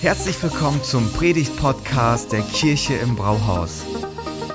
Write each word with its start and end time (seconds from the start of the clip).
Herzlich 0.00 0.42
willkommen 0.42 0.82
zum 0.82 1.10
Predigt-Podcast 1.12 2.32
der 2.32 2.42
Kirche 2.42 2.94
im 2.94 3.16
Brauhaus. 3.16 3.84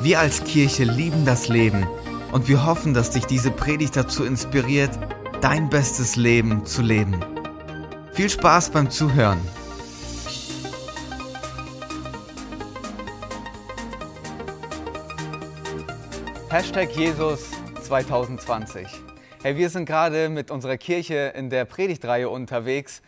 Wir 0.02 0.20
als 0.20 0.44
Kirche 0.44 0.84
lieben 0.84 1.26
das 1.26 1.48
Leben 1.48 1.88
und 2.32 2.48
wir 2.48 2.66
hoffen, 2.66 2.94
dass 2.94 3.10
dich 3.12 3.26
diese 3.26 3.52
Predigt 3.52 3.96
dazu 3.96 4.24
inspiriert, 4.24 4.92
dein 5.42 5.70
bestes 5.70 6.16
Leben 6.16 6.66
zu 6.66 6.82
leben. 6.82 7.20
Viel 8.14 8.30
Spaß 8.30 8.70
beim 8.70 8.90
Zuhören. 8.90 9.40
Hashtag 16.50 16.92
Jesus 16.92 17.50
2020. 17.82 18.88
Hey, 19.42 19.58
wir 19.58 19.70
sind 19.70 19.86
gerade 19.86 20.30
mit 20.30 20.52
unserer 20.52 20.78
Kirche 20.78 21.34
in 21.36 21.50
der 21.50 21.66
Predigtreihe 21.66 22.30
unterwegs, 22.30 23.02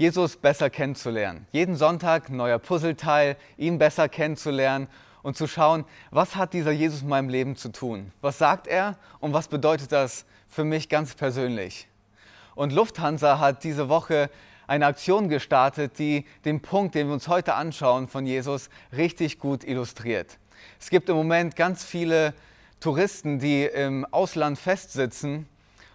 Jesus 0.00 0.38
besser 0.38 0.70
kennenzulernen. 0.70 1.46
Jeden 1.52 1.76
Sonntag 1.76 2.30
ein 2.30 2.36
neuer 2.36 2.58
Puzzleteil, 2.58 3.36
ihn 3.58 3.76
besser 3.76 4.08
kennenzulernen 4.08 4.88
und 5.22 5.36
zu 5.36 5.46
schauen, 5.46 5.84
was 6.10 6.36
hat 6.36 6.54
dieser 6.54 6.70
Jesus 6.70 7.02
in 7.02 7.08
meinem 7.08 7.28
Leben 7.28 7.54
zu 7.54 7.68
tun? 7.68 8.10
Was 8.22 8.38
sagt 8.38 8.66
er 8.66 8.96
und 9.18 9.34
was 9.34 9.48
bedeutet 9.48 9.92
das 9.92 10.24
für 10.48 10.64
mich 10.64 10.88
ganz 10.88 11.14
persönlich? 11.14 11.86
Und 12.54 12.72
Lufthansa 12.72 13.40
hat 13.40 13.62
diese 13.62 13.90
Woche 13.90 14.30
eine 14.66 14.86
Aktion 14.86 15.28
gestartet, 15.28 15.98
die 15.98 16.24
den 16.46 16.62
Punkt, 16.62 16.94
den 16.94 17.08
wir 17.08 17.12
uns 17.12 17.28
heute 17.28 17.52
anschauen 17.52 18.08
von 18.08 18.24
Jesus, 18.24 18.70
richtig 18.96 19.38
gut 19.38 19.64
illustriert. 19.64 20.38
Es 20.80 20.88
gibt 20.88 21.10
im 21.10 21.16
Moment 21.16 21.56
ganz 21.56 21.84
viele 21.84 22.32
Touristen, 22.80 23.38
die 23.38 23.64
im 23.64 24.06
Ausland 24.06 24.58
festsitzen. 24.58 25.46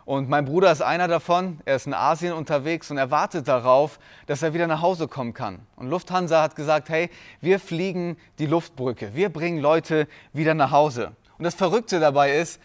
Und 0.06 0.30
mein 0.30 0.46
Bruder 0.46 0.72
ist 0.72 0.84
einer 0.84 1.08
davon. 1.08 1.60
Er 1.66 1.78
ist 1.78 1.88
in 1.88 1.94
Asien 1.96 2.34
unterwegs 2.34 2.92
und 2.92 2.98
er 3.00 3.10
wartet 3.10 3.48
darauf, 3.48 4.00
dass 4.28 4.44
er 4.44 4.54
wieder 4.54 4.68
nach 4.68 4.84
Hause 4.84 5.08
kommen 5.08 5.34
kann. 5.34 5.66
Und 5.76 5.90
Lufthansa 5.90 6.44
hat 6.44 6.56
gesagt, 6.56 6.90
hey, 6.90 7.10
wir 7.42 7.60
fliegen 7.60 8.16
die 8.38 8.46
Luftbrücke. 8.46 9.16
Wir 9.16 9.30
bringen 9.30 9.60
Leute 9.60 10.08
wieder 10.32 10.54
nach 10.54 10.70
Hause. 10.70 11.14
Und 11.40 11.44
das 11.44 11.56
Verrückte 11.56 12.00
dabei 12.00 12.38
ist, 12.38 12.62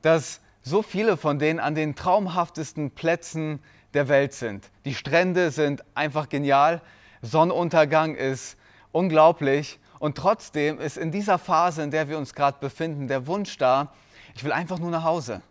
dass 0.00 0.40
so 0.62 0.82
viele 0.82 1.18
von 1.18 1.38
denen 1.38 1.60
an 1.60 1.74
den 1.74 1.94
traumhaftesten 1.94 2.90
Plätzen 2.90 3.62
der 3.92 4.08
Welt 4.08 4.32
sind. 4.32 4.70
Die 4.86 4.94
Strände 4.94 5.50
sind 5.50 5.84
einfach 5.94 6.30
genial. 6.30 6.80
Sonnenuntergang 7.20 8.14
ist 8.14 8.56
unglaublich. 8.92 9.78
Und 9.98 10.16
trotzdem 10.16 10.80
ist 10.80 10.96
in 10.96 11.10
dieser 11.10 11.38
Phase, 11.38 11.82
in 11.82 11.90
der 11.90 12.08
wir 12.08 12.16
uns 12.16 12.34
gerade 12.34 12.58
befinden, 12.60 13.08
der 13.08 13.26
Wunsch 13.26 13.58
da, 13.58 13.92
ich 14.34 14.42
will 14.42 14.52
einfach 14.52 14.78
nur 14.78 14.90
nach 14.90 15.04
Hause. 15.04 15.42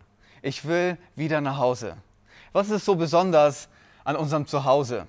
Ich 0.47 0.65
will 0.65 0.97
wieder 1.17 1.41
nach 1.41 1.57
Hause. 1.57 1.97
Was 2.53 2.69
ist 2.69 2.85
so 2.85 2.95
besonders 2.95 3.67
an 4.05 4.15
unserem 4.15 4.47
Zuhause? 4.47 5.05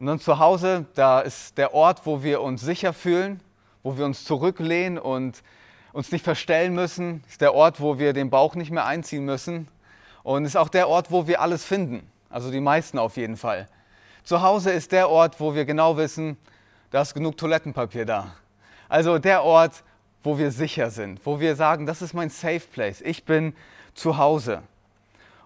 Nun, 0.00 0.18
Zuhause, 0.18 0.84
da 0.96 1.20
ist 1.20 1.56
der 1.56 1.72
Ort, 1.72 2.04
wo 2.06 2.24
wir 2.24 2.40
uns 2.40 2.60
sicher 2.60 2.92
fühlen, 2.92 3.40
wo 3.84 3.96
wir 3.96 4.04
uns 4.04 4.24
zurücklehnen 4.24 4.98
und 4.98 5.44
uns 5.92 6.10
nicht 6.10 6.24
verstellen 6.24 6.74
müssen. 6.74 7.22
Ist 7.28 7.40
der 7.40 7.54
Ort, 7.54 7.80
wo 7.80 8.00
wir 8.00 8.12
den 8.12 8.28
Bauch 8.28 8.56
nicht 8.56 8.72
mehr 8.72 8.84
einziehen 8.84 9.24
müssen. 9.24 9.68
Und 10.24 10.44
ist 10.44 10.56
auch 10.56 10.70
der 10.70 10.88
Ort, 10.88 11.12
wo 11.12 11.28
wir 11.28 11.40
alles 11.40 11.64
finden. 11.64 12.10
Also 12.28 12.50
die 12.50 12.58
meisten 12.58 12.98
auf 12.98 13.16
jeden 13.16 13.36
Fall. 13.36 13.68
Zuhause 14.24 14.72
ist 14.72 14.90
der 14.90 15.08
Ort, 15.08 15.38
wo 15.38 15.54
wir 15.54 15.64
genau 15.64 15.96
wissen, 15.96 16.36
da 16.90 17.02
ist 17.02 17.14
genug 17.14 17.36
Toilettenpapier 17.36 18.04
da. 18.04 18.34
Also 18.88 19.20
der 19.20 19.44
Ort, 19.44 19.84
wo 20.24 20.36
wir 20.36 20.50
sicher 20.50 20.90
sind, 20.90 21.24
wo 21.24 21.38
wir 21.38 21.54
sagen, 21.54 21.86
das 21.86 22.02
ist 22.02 22.12
mein 22.12 22.30
Safe 22.30 22.58
Place. 22.58 23.00
Ich 23.02 23.24
bin 23.24 23.54
zu 23.96 24.16
Hause. 24.16 24.62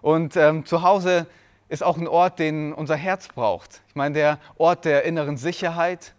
Und 0.03 0.35
ähm, 0.35 0.65
zu 0.65 0.83
Hause 0.83 1.25
ist 1.69 1.83
auch 1.83 1.97
ein 1.97 2.07
Ort, 2.07 2.37
den 2.37 2.73
unser 2.73 2.95
Herz 2.95 3.27
braucht. 3.29 3.81
Ich 3.87 3.95
meine, 3.95 4.13
der 4.13 4.39
Ort 4.57 4.85
der 4.85 5.05
inneren 5.05 5.37
Sicherheit, 5.37 6.13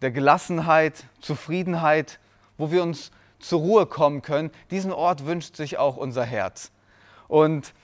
der 0.00 0.10
Gelassenheit, 0.10 1.04
Zufriedenheit, 1.20 2.18
wo 2.56 2.70
wir 2.70 2.82
uns 2.82 3.10
zur 3.38 3.60
Ruhe 3.60 3.84
kommen 3.84 4.22
können. 4.22 4.50
Diesen 4.70 4.92
Ort 4.92 5.26
wünscht 5.26 5.56
sich 5.56 5.76
auch 5.76 5.98
unser 5.98 6.24
Herz. 6.24 6.70
Und 7.28 7.74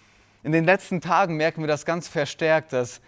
in 0.42 0.52
den 0.52 0.64
letzten 0.64 1.02
Tagen 1.02 1.36
merken 1.36 1.60
wir 1.60 1.68
das 1.68 1.84
ganz 1.84 2.08
verstärkt, 2.08 2.72
dass 2.72 3.02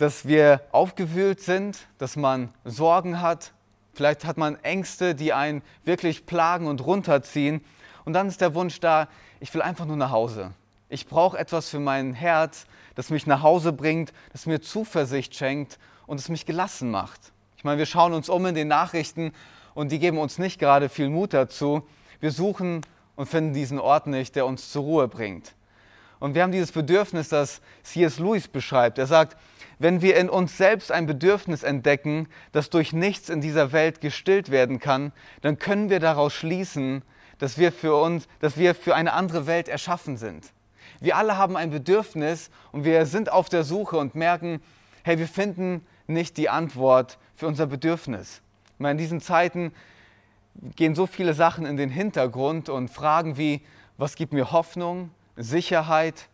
dass 0.00 0.26
wir 0.26 0.62
aufgewühlt 0.72 1.40
sind, 1.40 1.78
dass 1.98 2.16
man 2.16 2.54
Sorgen 2.64 3.20
hat. 3.20 3.52
Vielleicht 3.92 4.24
hat 4.24 4.38
man 4.38 4.56
Ängste, 4.64 5.14
die 5.14 5.34
einen 5.34 5.60
wirklich 5.84 6.24
plagen 6.24 6.68
und 6.68 6.86
runterziehen. 6.86 7.62
Und 8.06 8.14
dann 8.14 8.26
ist 8.26 8.40
der 8.40 8.54
Wunsch 8.54 8.80
da, 8.80 9.08
ich 9.40 9.52
will 9.54 9.62
einfach 9.62 9.86
nur 9.86 9.96
nach 9.96 10.10
Hause. 10.10 10.52
Ich 10.88 11.06
brauche 11.06 11.38
etwas 11.38 11.68
für 11.68 11.80
mein 11.80 12.14
Herz, 12.14 12.66
das 12.94 13.10
mich 13.10 13.26
nach 13.26 13.42
Hause 13.42 13.72
bringt, 13.72 14.12
das 14.32 14.46
mir 14.46 14.60
Zuversicht 14.60 15.34
schenkt 15.34 15.78
und 16.06 16.20
es 16.20 16.28
mich 16.28 16.46
gelassen 16.46 16.90
macht. 16.90 17.32
Ich 17.56 17.64
meine, 17.64 17.78
wir 17.78 17.86
schauen 17.86 18.12
uns 18.12 18.28
um 18.28 18.44
in 18.46 18.54
den 18.54 18.68
Nachrichten 18.68 19.32
und 19.74 19.92
die 19.92 19.98
geben 19.98 20.18
uns 20.18 20.38
nicht 20.38 20.58
gerade 20.58 20.88
viel 20.88 21.08
Mut 21.08 21.32
dazu. 21.32 21.86
Wir 22.20 22.30
suchen 22.30 22.82
und 23.16 23.28
finden 23.28 23.54
diesen 23.54 23.78
Ort 23.78 24.06
nicht, 24.06 24.36
der 24.36 24.46
uns 24.46 24.70
zur 24.70 24.82
Ruhe 24.82 25.08
bringt. 25.08 25.54
Und 26.18 26.34
wir 26.34 26.42
haben 26.42 26.52
dieses 26.52 26.72
Bedürfnis, 26.72 27.30
das 27.30 27.62
C.S. 27.82 28.18
Lewis 28.18 28.48
beschreibt. 28.48 28.98
Er 28.98 29.06
sagt, 29.06 29.36
wenn 29.78 30.02
wir 30.02 30.16
in 30.16 30.28
uns 30.28 30.58
selbst 30.58 30.92
ein 30.92 31.06
Bedürfnis 31.06 31.62
entdecken, 31.62 32.28
das 32.52 32.68
durch 32.68 32.92
nichts 32.92 33.30
in 33.30 33.40
dieser 33.40 33.72
Welt 33.72 34.02
gestillt 34.02 34.50
werden 34.50 34.80
kann, 34.80 35.12
dann 35.40 35.58
können 35.58 35.88
wir 35.88 36.00
daraus 36.00 36.34
schließen, 36.34 37.02
dass 37.40 37.58
wir 37.58 37.72
für 37.72 37.96
uns, 37.96 38.28
dass 38.38 38.56
wir 38.56 38.76
für 38.76 38.94
eine 38.94 39.12
andere 39.12 39.46
Welt 39.46 39.68
erschaffen 39.68 40.16
sind. 40.16 40.52
Wir 41.00 41.16
alle 41.16 41.36
haben 41.36 41.56
ein 41.56 41.70
Bedürfnis 41.70 42.50
und 42.70 42.84
wir 42.84 43.06
sind 43.06 43.32
auf 43.32 43.48
der 43.48 43.64
Suche 43.64 43.96
und 43.96 44.14
merken, 44.14 44.62
hey, 45.02 45.18
wir 45.18 45.26
finden 45.26 45.84
nicht 46.06 46.36
die 46.36 46.48
Antwort 46.48 47.18
für 47.34 47.46
unser 47.46 47.66
Bedürfnis. 47.66 48.42
In 48.78 48.98
diesen 48.98 49.20
Zeiten 49.20 49.72
gehen 50.76 50.94
so 50.94 51.06
viele 51.06 51.34
Sachen 51.34 51.64
in 51.64 51.76
den 51.76 51.90
Hintergrund 51.90 52.68
und 52.68 52.88
Fragen 52.88 53.36
wie, 53.36 53.62
was 53.96 54.14
gibt 54.14 54.32
mir 54.32 54.52
Hoffnung, 54.52 55.10
Sicherheit, 55.36 56.28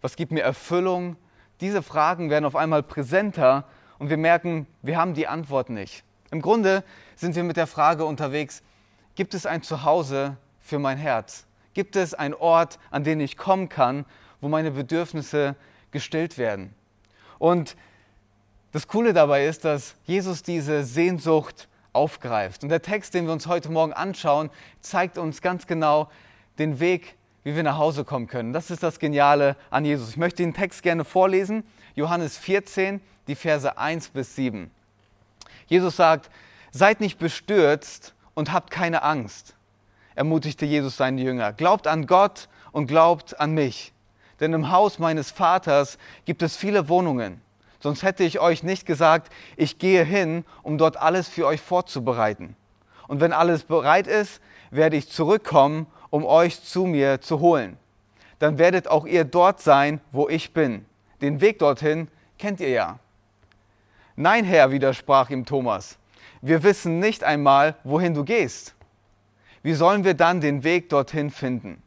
was 0.00 0.16
gibt 0.16 0.32
mir 0.32 0.42
Erfüllung, 0.42 1.16
diese 1.60 1.82
Fragen 1.82 2.30
werden 2.30 2.44
auf 2.44 2.56
einmal 2.56 2.82
präsenter 2.82 3.64
und 3.98 4.08
wir 4.10 4.16
merken, 4.16 4.66
wir 4.80 4.96
haben 4.96 5.14
die 5.14 5.28
Antwort 5.28 5.70
nicht. 5.70 6.02
Im 6.30 6.40
Grunde 6.40 6.82
sind 7.14 7.36
wir 7.36 7.44
mit 7.44 7.56
der 7.56 7.66
Frage 7.66 8.04
unterwegs, 8.04 8.62
gibt 9.14 9.34
es 9.34 9.46
ein 9.46 9.62
Zuhause 9.62 10.36
für 10.60 10.78
mein 10.78 10.98
Herz? 10.98 11.46
Gibt 11.74 11.96
es 11.96 12.14
einen 12.14 12.34
Ort, 12.34 12.78
an 12.90 13.04
den 13.04 13.20
ich 13.20 13.36
kommen 13.36 13.68
kann, 13.68 14.04
wo 14.40 14.48
meine 14.48 14.70
Bedürfnisse 14.70 15.56
gestillt 15.90 16.38
werden? 16.38 16.74
Und 17.38 17.76
das 18.72 18.88
Coole 18.88 19.12
dabei 19.12 19.46
ist, 19.46 19.64
dass 19.64 19.96
Jesus 20.04 20.42
diese 20.42 20.84
Sehnsucht 20.84 21.68
aufgreift. 21.92 22.62
Und 22.62 22.70
der 22.70 22.82
Text, 22.82 23.14
den 23.14 23.26
wir 23.26 23.32
uns 23.32 23.46
heute 23.46 23.70
Morgen 23.70 23.92
anschauen, 23.92 24.50
zeigt 24.80 25.18
uns 25.18 25.42
ganz 25.42 25.66
genau 25.66 26.08
den 26.58 26.80
Weg, 26.80 27.16
wie 27.44 27.54
wir 27.54 27.62
nach 27.62 27.76
Hause 27.76 28.04
kommen 28.04 28.28
können. 28.28 28.52
Das 28.52 28.70
ist 28.70 28.82
das 28.82 28.98
Geniale 28.98 29.56
an 29.70 29.84
Jesus. 29.84 30.10
Ich 30.10 30.16
möchte 30.16 30.42
den 30.42 30.54
Text 30.54 30.82
gerne 30.82 31.04
vorlesen. 31.04 31.64
Johannes 31.94 32.38
14, 32.38 33.00
die 33.26 33.34
Verse 33.34 33.76
1 33.76 34.08
bis 34.10 34.34
7. 34.36 34.70
Jesus 35.66 35.96
sagt, 35.96 36.30
seid 36.70 37.00
nicht 37.00 37.18
bestürzt 37.18 38.14
und 38.34 38.52
habt 38.52 38.70
keine 38.70 39.02
Angst, 39.02 39.54
ermutigte 40.14 40.66
Jesus 40.66 40.96
seine 40.96 41.20
Jünger. 41.22 41.52
Glaubt 41.52 41.86
an 41.86 42.06
Gott 42.06 42.48
und 42.72 42.86
glaubt 42.86 43.38
an 43.40 43.52
mich. 43.52 43.92
Denn 44.40 44.52
im 44.52 44.70
Haus 44.70 44.98
meines 44.98 45.30
Vaters 45.30 45.98
gibt 46.24 46.42
es 46.42 46.56
viele 46.56 46.88
Wohnungen. 46.88 47.40
Sonst 47.80 48.02
hätte 48.02 48.24
ich 48.24 48.40
euch 48.40 48.62
nicht 48.62 48.86
gesagt, 48.86 49.32
ich 49.56 49.78
gehe 49.78 50.04
hin, 50.04 50.44
um 50.62 50.78
dort 50.78 50.96
alles 50.96 51.28
für 51.28 51.46
euch 51.46 51.60
vorzubereiten. 51.60 52.56
Und 53.08 53.20
wenn 53.20 53.32
alles 53.32 53.64
bereit 53.64 54.06
ist, 54.06 54.40
werde 54.70 54.96
ich 54.96 55.10
zurückkommen 55.10 55.86
um 56.12 56.26
euch 56.26 56.62
zu 56.62 56.84
mir 56.84 57.22
zu 57.22 57.40
holen. 57.40 57.78
Dann 58.38 58.58
werdet 58.58 58.86
auch 58.86 59.06
ihr 59.06 59.24
dort 59.24 59.62
sein, 59.62 59.98
wo 60.12 60.28
ich 60.28 60.52
bin. 60.52 60.84
Den 61.22 61.40
Weg 61.40 61.58
dorthin 61.58 62.06
kennt 62.38 62.60
ihr 62.60 62.68
ja. 62.68 62.98
Nein, 64.14 64.44
Herr, 64.44 64.70
widersprach 64.70 65.30
ihm 65.30 65.46
Thomas, 65.46 65.96
wir 66.40 66.62
wissen 66.62 66.98
nicht 66.98 67.24
einmal, 67.24 67.76
wohin 67.84 68.14
du 68.14 68.24
gehst. 68.24 68.74
Wie 69.62 69.74
sollen 69.74 70.04
wir 70.04 70.14
dann 70.14 70.40
den 70.40 70.64
Weg 70.64 70.88
dorthin 70.88 71.30
finden? 71.30 71.82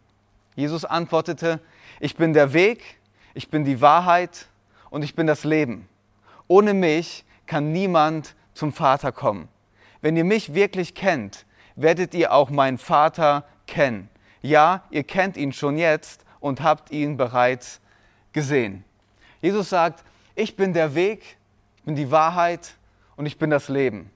Jesus 0.55 0.85
antwortete, 0.85 1.59
ich 1.99 2.15
bin 2.15 2.33
der 2.33 2.53
Weg, 2.53 2.99
ich 3.33 3.49
bin 3.49 3.65
die 3.65 3.81
Wahrheit 3.81 4.47
und 4.89 5.03
ich 5.03 5.15
bin 5.15 5.27
das 5.27 5.43
Leben. 5.43 5.89
Ohne 6.47 6.73
mich 6.73 7.25
kann 7.45 7.71
niemand 7.71 8.35
zum 8.53 8.71
Vater 8.71 9.11
kommen. 9.11 9.49
Wenn 10.01 10.15
ihr 10.15 10.23
mich 10.23 10.53
wirklich 10.53 10.95
kennt, 10.95 11.45
werdet 11.75 12.13
ihr 12.13 12.31
auch 12.31 12.49
meinen 12.49 12.77
Vater 12.77 13.45
kennen. 13.67 14.09
Ja, 14.41 14.83
ihr 14.89 15.03
kennt 15.03 15.35
ihn 15.35 15.51
schon 15.51 15.77
jetzt 15.77 16.23
und 16.39 16.61
habt 16.61 16.91
ihn 16.91 17.17
bereits 17.17 17.81
gesehen. 18.31 18.83
Jesus 19.41 19.69
sagt, 19.69 20.03
ich 20.35 20.55
bin 20.55 20.73
der 20.73 20.95
Weg, 20.95 21.37
ich 21.77 21.83
bin 21.83 21.95
die 21.95 22.11
Wahrheit 22.11 22.75
und 23.15 23.25
ich 23.25 23.37
bin 23.37 23.49
das 23.49 23.67
Leben. 23.67 24.11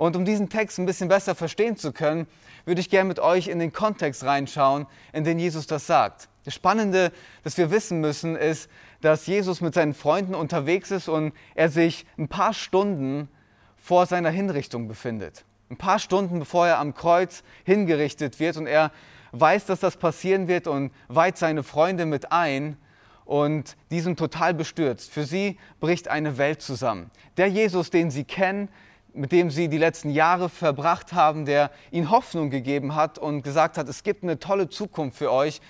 Und 0.00 0.16
um 0.16 0.24
diesen 0.24 0.48
Text 0.48 0.78
ein 0.78 0.86
bisschen 0.86 1.08
besser 1.08 1.34
verstehen 1.34 1.76
zu 1.76 1.92
können, 1.92 2.26
würde 2.64 2.80
ich 2.80 2.88
gerne 2.88 3.06
mit 3.06 3.18
euch 3.18 3.48
in 3.48 3.58
den 3.58 3.70
Kontext 3.70 4.24
reinschauen, 4.24 4.86
in 5.12 5.24
den 5.24 5.38
Jesus 5.38 5.66
das 5.66 5.86
sagt. 5.86 6.30
Das 6.44 6.54
Spannende, 6.54 7.12
das 7.44 7.58
wir 7.58 7.70
wissen 7.70 8.00
müssen, 8.00 8.34
ist, 8.34 8.70
dass 9.02 9.26
Jesus 9.26 9.60
mit 9.60 9.74
seinen 9.74 9.92
Freunden 9.92 10.34
unterwegs 10.34 10.90
ist 10.90 11.08
und 11.08 11.34
er 11.54 11.68
sich 11.68 12.06
ein 12.16 12.28
paar 12.28 12.54
Stunden 12.54 13.28
vor 13.76 14.06
seiner 14.06 14.30
Hinrichtung 14.30 14.88
befindet. 14.88 15.44
Ein 15.68 15.76
paar 15.76 15.98
Stunden 15.98 16.38
bevor 16.38 16.66
er 16.66 16.78
am 16.78 16.94
Kreuz 16.94 17.42
hingerichtet 17.64 18.40
wird 18.40 18.56
und 18.56 18.66
er 18.66 18.92
weiß, 19.32 19.66
dass 19.66 19.80
das 19.80 19.98
passieren 19.98 20.48
wird 20.48 20.66
und 20.66 20.92
weiht 21.08 21.36
seine 21.36 21.62
Freunde 21.62 22.06
mit 22.06 22.32
ein 22.32 22.78
und 23.26 23.76
die 23.90 24.00
sind 24.00 24.18
total 24.18 24.54
bestürzt. 24.54 25.10
Für 25.10 25.24
sie 25.24 25.58
bricht 25.78 26.08
eine 26.08 26.38
Welt 26.38 26.62
zusammen. 26.62 27.10
Der 27.36 27.48
Jesus, 27.48 27.90
den 27.90 28.10
sie 28.10 28.24
kennen, 28.24 28.70
mit 29.14 29.32
dem 29.32 29.50
sie 29.50 29.68
die 29.68 29.78
letzten 29.78 30.10
Jahre 30.10 30.48
verbracht 30.48 31.12
haben, 31.12 31.44
der 31.44 31.70
ihnen 31.90 32.10
Hoffnung 32.10 32.50
gegeben 32.50 32.94
hat 32.94 33.18
und 33.18 33.42
gesagt 33.42 33.78
hat, 33.78 33.88
es 33.88 34.02
gibt 34.02 34.22
eine 34.22 34.38
tolle 34.38 34.68
Zukunft 34.68 35.18
für 35.18 35.32
euch, 35.32 35.60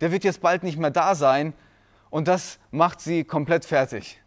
der 0.00 0.12
wird 0.12 0.24
jetzt 0.24 0.40
bald 0.40 0.62
nicht 0.62 0.78
mehr 0.78 0.90
da 0.90 1.14
sein 1.14 1.52
und 2.10 2.28
das 2.28 2.58
macht 2.70 3.00
sie 3.00 3.24
komplett 3.24 3.64
fertig. 3.64 4.20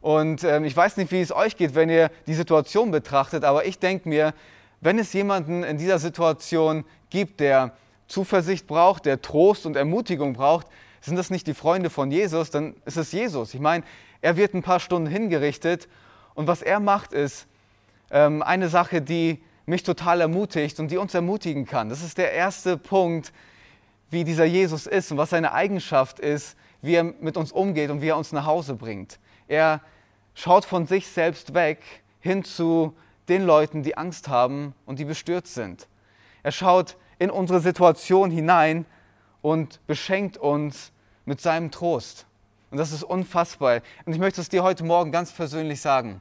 Und 0.00 0.44
ähm, 0.44 0.64
ich 0.64 0.76
weiß 0.76 0.96
nicht, 0.96 1.12
wie 1.12 1.20
es 1.20 1.32
euch 1.32 1.56
geht, 1.56 1.74
wenn 1.74 1.90
ihr 1.90 2.10
die 2.26 2.34
Situation 2.34 2.90
betrachtet, 2.90 3.44
aber 3.44 3.66
ich 3.66 3.78
denke 3.78 4.08
mir, 4.08 4.34
wenn 4.80 4.98
es 4.98 5.12
jemanden 5.12 5.62
in 5.62 5.76
dieser 5.76 5.98
Situation 5.98 6.84
gibt, 7.10 7.40
der 7.40 7.72
Zuversicht 8.08 8.66
braucht, 8.66 9.04
der 9.04 9.20
Trost 9.20 9.66
und 9.66 9.76
Ermutigung 9.76 10.32
braucht, 10.32 10.66
sind 11.02 11.16
das 11.16 11.30
nicht 11.30 11.46
die 11.46 11.54
Freunde 11.54 11.90
von 11.90 12.10
Jesus, 12.10 12.50
dann 12.50 12.74
ist 12.84 12.96
es 12.96 13.12
Jesus. 13.12 13.54
Ich 13.54 13.60
meine, 13.60 13.84
er 14.22 14.36
wird 14.36 14.54
ein 14.54 14.62
paar 14.62 14.80
Stunden 14.80 15.08
hingerichtet 15.08 15.88
und 16.34 16.46
was 16.46 16.62
er 16.62 16.80
macht 16.80 17.12
ist 17.12 17.46
ähm, 18.10 18.42
eine 18.42 18.68
Sache, 18.68 19.02
die 19.02 19.42
mich 19.66 19.82
total 19.82 20.20
ermutigt 20.20 20.80
und 20.80 20.90
die 20.90 20.96
uns 20.96 21.14
ermutigen 21.14 21.64
kann. 21.64 21.88
Das 21.88 22.02
ist 22.02 22.18
der 22.18 22.32
erste 22.32 22.76
Punkt, 22.76 23.32
wie 24.10 24.24
dieser 24.24 24.44
Jesus 24.44 24.86
ist 24.86 25.12
und 25.12 25.18
was 25.18 25.30
seine 25.30 25.52
Eigenschaft 25.52 26.18
ist, 26.18 26.56
wie 26.82 26.94
er 26.94 27.04
mit 27.04 27.36
uns 27.36 27.52
umgeht 27.52 27.90
und 27.90 28.02
wie 28.02 28.08
er 28.08 28.16
uns 28.16 28.32
nach 28.32 28.46
Hause 28.46 28.74
bringt. 28.74 29.18
Er 29.46 29.80
schaut 30.34 30.64
von 30.64 30.86
sich 30.86 31.06
selbst 31.06 31.54
weg 31.54 31.78
hin 32.20 32.44
zu 32.44 32.94
den 33.28 33.44
Leuten, 33.44 33.82
die 33.82 33.96
Angst 33.96 34.28
haben 34.28 34.74
und 34.86 34.98
die 34.98 35.04
bestürzt 35.04 35.54
sind. 35.54 35.86
Er 36.42 36.52
schaut 36.52 36.96
in 37.18 37.30
unsere 37.30 37.60
Situation 37.60 38.30
hinein 38.30 38.86
und 39.42 39.80
beschenkt 39.86 40.36
uns 40.36 40.92
mit 41.24 41.40
seinem 41.40 41.70
Trost. 41.70 42.26
Und 42.70 42.78
das 42.78 42.92
ist 42.92 43.04
unfassbar. 43.04 43.80
Und 44.04 44.12
ich 44.12 44.18
möchte 44.18 44.40
es 44.40 44.48
dir 44.48 44.62
heute 44.62 44.84
Morgen 44.84 45.12
ganz 45.12 45.32
persönlich 45.32 45.80
sagen. 45.80 46.20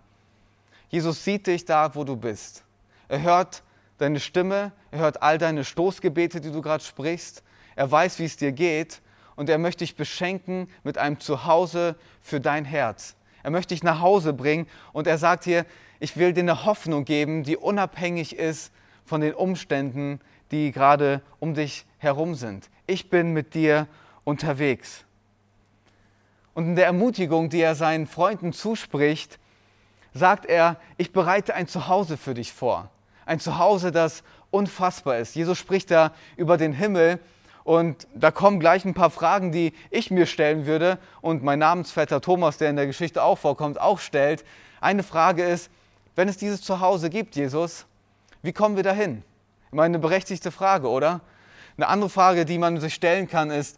Jesus 0.90 1.24
sieht 1.24 1.48
dich 1.48 1.66
da, 1.66 1.96
wo 1.96 2.04
du 2.04 2.16
bist. 2.16 2.64
Er 3.08 3.22
hört 3.22 3.64
deine 4.00 4.20
Stimme, 4.20 4.72
er 4.92 5.00
hört 5.00 5.22
all 5.22 5.38
deine 5.38 5.64
Stoßgebete, 5.64 6.42
die 6.42 6.52
du 6.52 6.62
gerade 6.62 6.84
sprichst. 6.84 7.44
Er 7.76 7.90
weiß, 7.90 8.20
wie 8.20 8.26
es 8.26 8.38
dir 8.38 8.52
geht 8.52 9.02
und 9.36 9.50
er 9.50 9.58
möchte 9.58 9.84
dich 9.84 9.96
beschenken 9.96 10.68
mit 10.84 10.98
einem 10.98 11.20
Zuhause 11.20 11.96
für 12.22 12.40
dein 12.40 12.66
Herz. 12.66 13.16
Er 13.44 13.52
möchte 13.52 13.74
dich 13.74 13.84
nach 13.84 14.02
Hause 14.02 14.34
bringen 14.34 14.68
und 14.92 15.08
er 15.08 15.18
sagt 15.18 15.44
hier, 15.46 15.66
ich 16.00 16.18
will 16.18 16.34
dir 16.34 16.42
eine 16.42 16.66
Hoffnung 16.66 17.06
geben, 17.06 17.44
die 17.44 17.58
unabhängig 17.58 18.36
ist 18.36 18.72
von 19.06 19.22
den 19.22 19.34
Umständen, 19.34 20.20
die 20.52 20.72
gerade 20.72 21.22
um 21.40 21.54
dich 21.54 21.86
herum 21.98 22.36
sind. 22.36 22.70
Ich 22.88 23.10
bin 23.10 23.34
mit 23.34 23.54
dir 23.54 23.88
unterwegs. 24.24 25.06
Und 26.54 26.66
in 26.66 26.76
der 26.76 26.86
Ermutigung, 26.86 27.50
die 27.50 27.62
er 27.62 27.76
seinen 27.76 28.08
Freunden 28.08 28.54
zuspricht, 28.54 29.40
sagt 30.14 30.46
er, 30.46 30.78
ich 30.98 31.12
bereite 31.12 31.54
ein 31.54 31.68
Zuhause 31.68 32.18
für 32.18 32.34
dich 32.34 32.54
vor. 32.54 32.90
Ein 33.26 33.40
Zuhause, 33.40 33.92
das 33.92 34.24
unfassbar 34.52 35.18
ist. 35.18 35.36
Jesus 35.36 35.58
spricht 35.58 35.92
da 35.92 36.12
über 36.36 36.58
den 36.58 36.74
Himmel 36.74 37.20
und 37.64 38.08
da 38.16 38.32
kommen 38.32 38.60
gleich 38.60 38.86
ein 38.86 38.94
paar 38.94 39.12
Fragen, 39.12 39.52
die 39.52 39.74
ich 39.92 40.10
mir 40.10 40.26
stellen 40.26 40.66
würde 40.66 40.98
und 41.22 41.44
mein 41.44 41.60
Namensvetter 41.60 42.22
Thomas, 42.22 42.58
der 42.58 42.70
in 42.70 42.76
der 42.76 42.88
Geschichte 42.88 43.22
auch 43.22 43.38
vorkommt, 43.38 43.80
auch 43.80 44.00
stellt. 44.00 44.44
Eine 44.82 45.04
Frage 45.04 45.44
ist, 45.44 45.70
wenn 46.16 46.28
es 46.28 46.38
dieses 46.38 46.62
Zuhause 46.62 47.10
gibt, 47.10 47.36
Jesus, 47.36 47.86
wie 48.42 48.54
kommen 48.54 48.76
wir 48.76 48.84
dahin? 48.84 49.24
Ich 49.68 49.74
meine, 49.74 49.96
eine 49.96 50.00
berechtigte 50.00 50.52
Frage, 50.52 50.90
oder? 50.90 51.22
Eine 51.78 51.88
andere 51.88 52.10
Frage, 52.10 52.46
die 52.46 52.58
man 52.58 52.80
sich 52.80 52.94
stellen 52.96 53.28
kann, 53.28 53.52
ist, 53.52 53.78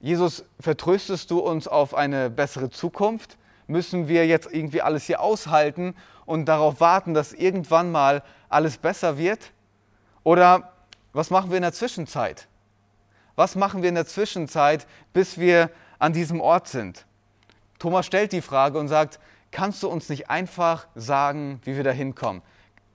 Jesus, 0.00 0.44
vertröstest 0.60 1.30
du 1.30 1.40
uns 1.40 1.66
auf 1.66 1.94
eine 1.94 2.30
bessere 2.30 2.70
Zukunft? 2.70 3.36
Müssen 3.66 4.08
wir 4.08 4.26
jetzt 4.26 4.52
irgendwie 4.52 4.82
alles 4.82 5.04
hier 5.04 5.20
aushalten 5.20 5.94
und 6.24 6.46
darauf 6.46 6.80
warten, 6.80 7.14
dass 7.14 7.32
irgendwann 7.32 7.90
mal 7.90 8.22
alles 8.48 8.78
besser 8.78 9.18
wird? 9.18 9.52
Oder 10.22 10.72
was 11.12 11.30
machen 11.30 11.50
wir 11.50 11.56
in 11.56 11.62
der 11.62 11.72
Zwischenzeit? 11.72 12.48
Was 13.34 13.54
machen 13.54 13.82
wir 13.82 13.88
in 13.88 13.94
der 13.94 14.06
Zwischenzeit, 14.06 14.86
bis 15.12 15.38
wir 15.38 15.70
an 15.98 16.12
diesem 16.12 16.40
Ort 16.40 16.68
sind? 16.68 17.06
Thomas 17.78 18.06
stellt 18.06 18.32
die 18.32 18.40
Frage 18.40 18.78
und 18.78 18.88
sagt, 18.88 19.20
kannst 19.50 19.82
du 19.82 19.88
uns 19.88 20.08
nicht 20.08 20.30
einfach 20.30 20.86
sagen, 20.94 21.60
wie 21.64 21.76
wir 21.76 21.84
da 21.84 21.90
hinkommen? 21.90 22.42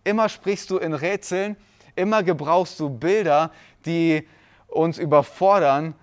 Immer 0.03 0.29
sprichst 0.29 0.69
du 0.69 0.77
in 0.77 0.93
Rätseln, 0.93 1.57
immer 1.95 2.23
gebrauchst 2.23 2.79
du 2.79 2.89
Bilder, 2.89 3.51
die 3.85 4.27
uns 4.67 4.97
überfordern. 4.97 5.93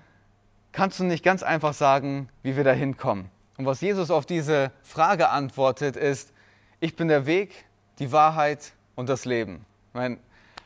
Kannst 0.73 1.01
du 1.01 1.05
nicht 1.05 1.25
ganz 1.25 1.43
einfach 1.43 1.75
sagen, 1.75 2.29
wie 2.43 2.57
wir 2.57 2.65
da 2.65 2.73
hinkommen? 2.73 3.31
Und 3.59 3.67
was 3.67 3.81
Jesus 3.81 4.11
auf 4.11 4.25
diese 4.25 4.71
Frage 4.83 5.31
antwortet, 5.31 5.97
ist, 5.97 6.33
ich 6.79 6.95
bin 6.95 7.09
der 7.09 7.27
Weg, 7.27 7.67
die 7.99 8.13
Wahrheit 8.13 8.73
und 8.95 9.09
das 9.09 9.25
Leben. 9.25 9.67
Ich 9.89 9.95
meine, 9.95 10.19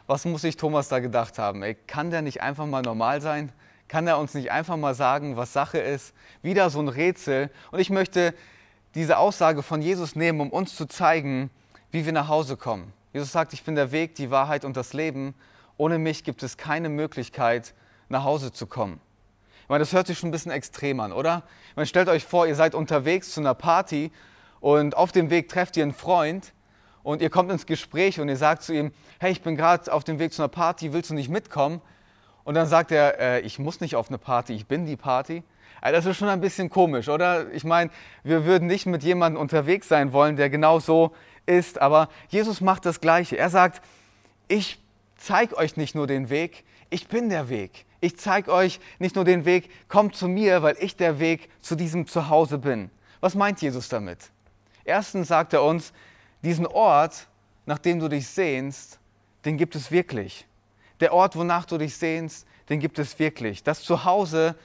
was 0.06 0.26
muss 0.26 0.42
sich 0.42 0.58
Thomas 0.58 0.88
da 0.88 1.00
gedacht 1.00 1.38
haben? 1.38 1.62
Ey, 1.62 1.74
kann 1.74 2.10
der 2.10 2.20
nicht 2.20 2.42
einfach 2.42 2.66
mal 2.66 2.82
normal 2.82 3.22
sein? 3.22 3.50
Kann 3.88 4.06
er 4.06 4.18
uns 4.18 4.34
nicht 4.34 4.52
einfach 4.52 4.76
mal 4.76 4.94
sagen, 4.94 5.38
was 5.38 5.54
Sache 5.54 5.78
ist? 5.78 6.14
Wieder 6.42 6.68
so 6.68 6.80
ein 6.80 6.88
Rätsel. 6.88 7.50
Und 7.70 7.78
ich 7.80 7.88
möchte 7.88 8.34
diese 8.94 9.16
Aussage 9.16 9.62
von 9.62 9.80
Jesus 9.80 10.14
nehmen, 10.14 10.40
um 10.40 10.50
uns 10.50 10.76
zu 10.76 10.84
zeigen, 10.84 11.48
wie 11.92 12.04
wir 12.04 12.12
nach 12.12 12.28
Hause 12.28 12.58
kommen. 12.58 12.92
Jesus 13.14 13.32
sagt, 13.32 13.54
ich 13.54 13.64
bin 13.64 13.74
der 13.74 13.90
Weg, 13.90 14.16
die 14.16 14.30
Wahrheit 14.30 14.66
und 14.66 14.76
das 14.76 14.92
Leben. 14.92 15.34
Ohne 15.78 15.98
mich 15.98 16.24
gibt 16.24 16.42
es 16.42 16.58
keine 16.58 16.90
Möglichkeit, 16.90 17.72
nach 18.10 18.24
Hause 18.24 18.52
zu 18.52 18.66
kommen. 18.66 19.00
Meine, 19.72 19.84
das 19.84 19.94
hört 19.94 20.06
sich 20.06 20.18
schon 20.18 20.28
ein 20.28 20.32
bisschen 20.32 20.52
extrem 20.52 21.00
an, 21.00 21.12
oder? 21.12 21.44
Meine, 21.76 21.86
stellt 21.86 22.10
euch 22.10 22.26
vor, 22.26 22.46
ihr 22.46 22.54
seid 22.54 22.74
unterwegs 22.74 23.32
zu 23.32 23.40
einer 23.40 23.54
Party 23.54 24.12
und 24.60 24.94
auf 24.98 25.12
dem 25.12 25.30
Weg 25.30 25.48
trefft 25.48 25.78
ihr 25.78 25.82
einen 25.82 25.94
Freund 25.94 26.52
und 27.02 27.22
ihr 27.22 27.30
kommt 27.30 27.50
ins 27.50 27.64
Gespräch 27.64 28.20
und 28.20 28.28
ihr 28.28 28.36
sagt 28.36 28.64
zu 28.64 28.74
ihm, 28.74 28.92
hey, 29.18 29.32
ich 29.32 29.40
bin 29.40 29.56
gerade 29.56 29.90
auf 29.90 30.04
dem 30.04 30.18
Weg 30.18 30.34
zu 30.34 30.42
einer 30.42 30.50
Party, 30.50 30.92
willst 30.92 31.08
du 31.08 31.14
nicht 31.14 31.30
mitkommen? 31.30 31.80
Und 32.44 32.52
dann 32.52 32.66
sagt 32.66 32.92
er, 32.92 33.18
äh, 33.18 33.40
ich 33.40 33.58
muss 33.58 33.80
nicht 33.80 33.96
auf 33.96 34.08
eine 34.08 34.18
Party, 34.18 34.52
ich 34.52 34.66
bin 34.66 34.84
die 34.84 34.96
Party. 34.98 35.42
Also 35.80 35.96
das 35.96 36.04
ist 36.04 36.18
schon 36.18 36.28
ein 36.28 36.42
bisschen 36.42 36.68
komisch, 36.68 37.08
oder? 37.08 37.50
Ich 37.54 37.64
meine, 37.64 37.90
wir 38.24 38.44
würden 38.44 38.68
nicht 38.68 38.84
mit 38.84 39.02
jemandem 39.02 39.40
unterwegs 39.40 39.88
sein 39.88 40.12
wollen, 40.12 40.36
der 40.36 40.50
genau 40.50 40.80
so 40.80 41.12
ist. 41.46 41.80
Aber 41.80 42.10
Jesus 42.28 42.60
macht 42.60 42.84
das 42.84 43.00
Gleiche. 43.00 43.38
Er 43.38 43.48
sagt, 43.48 43.80
ich 44.48 44.78
zeige 45.16 45.56
euch 45.56 45.78
nicht 45.78 45.94
nur 45.94 46.06
den 46.06 46.28
Weg, 46.28 46.64
ich 46.90 47.08
bin 47.08 47.30
der 47.30 47.48
Weg. 47.48 47.86
Ich 48.02 48.18
zeige 48.18 48.52
euch 48.52 48.80
nicht 48.98 49.14
nur 49.14 49.24
den 49.24 49.44
Weg, 49.44 49.70
kommt 49.88 50.16
zu 50.16 50.26
mir, 50.26 50.60
weil 50.64 50.74
ich 50.80 50.96
der 50.96 51.20
Weg 51.20 51.48
zu 51.60 51.76
diesem 51.76 52.08
Zuhause 52.08 52.58
bin. 52.58 52.90
Was 53.20 53.36
meint 53.36 53.62
Jesus 53.62 53.88
damit? 53.88 54.18
Erstens 54.84 55.28
sagt 55.28 55.52
er 55.52 55.62
uns, 55.62 55.92
diesen 56.42 56.66
Ort, 56.66 57.28
nach 57.64 57.78
dem 57.78 58.00
du 58.00 58.08
dich 58.08 58.26
sehnst, 58.26 58.98
den 59.44 59.56
gibt 59.56 59.76
es 59.76 59.92
wirklich. 59.92 60.48
Der 60.98 61.14
Ort, 61.14 61.36
wonach 61.36 61.64
du 61.64 61.78
dich 61.78 61.96
sehnst, 61.96 62.44
den 62.68 62.80
gibt 62.80 62.98
es 62.98 63.20
wirklich. 63.20 63.62
Das 63.62 63.82
Zuhause 63.82 64.56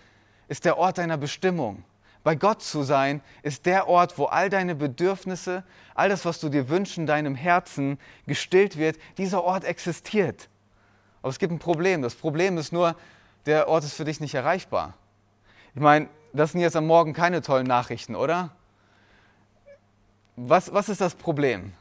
ist 0.47 0.65
der 0.65 0.79
Ort 0.79 0.97
deiner 0.97 1.17
Bestimmung. 1.17 1.83
Bei 2.23 2.33
Gott 2.33 2.63
zu 2.63 2.81
sein, 2.81 3.21
ist 3.43 3.67
der 3.67 3.87
Ort, 3.87 4.17
wo 4.17 4.25
all 4.25 4.49
deine 4.49 4.73
Bedürfnisse, 4.73 5.63
all 5.93 6.09
das, 6.09 6.25
was 6.25 6.39
du 6.39 6.49
dir 6.49 6.69
wünschen, 6.69 7.05
deinem 7.05 7.35
Herzen 7.35 7.99
gestillt 8.25 8.79
wird. 8.79 8.97
Dieser 9.19 9.43
Ort 9.43 9.63
existiert. 9.63 10.49
Aber 11.21 11.29
es 11.29 11.37
gibt 11.37 11.53
ein 11.53 11.59
Problem. 11.59 12.01
Das 12.01 12.15
Problem 12.15 12.57
ist 12.57 12.73
nur, 12.73 12.95
der 13.47 13.67
Ort 13.67 13.83
ist 13.83 13.93
für 13.93 14.05
dich 14.05 14.19
nicht 14.19 14.35
erreichbar. 14.35 14.93
Ich 15.73 15.81
meine, 15.81 16.09
das 16.33 16.51
sind 16.51 16.61
jetzt 16.61 16.75
am 16.75 16.85
Morgen 16.85 17.13
keine 17.13 17.41
tollen 17.41 17.65
Nachrichten, 17.65 18.15
oder? 18.15 18.51
Was, 20.35 20.73
was 20.73 20.89
ist 20.89 21.01
das 21.01 21.15
Problem? 21.15 21.73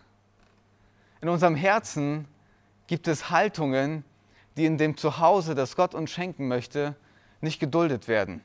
In 1.20 1.28
unserem 1.28 1.56
Herzen 1.56 2.26
gibt 2.86 3.08
es 3.08 3.30
Haltungen, 3.30 4.04
die 4.56 4.64
in 4.64 4.78
dem 4.78 4.96
Zuhause, 4.96 5.54
das 5.54 5.76
Gott 5.76 5.94
uns 5.94 6.10
schenken 6.10 6.48
möchte, 6.48 6.94
nicht 7.40 7.58
geduldet 7.58 8.08
werden. 8.08 8.42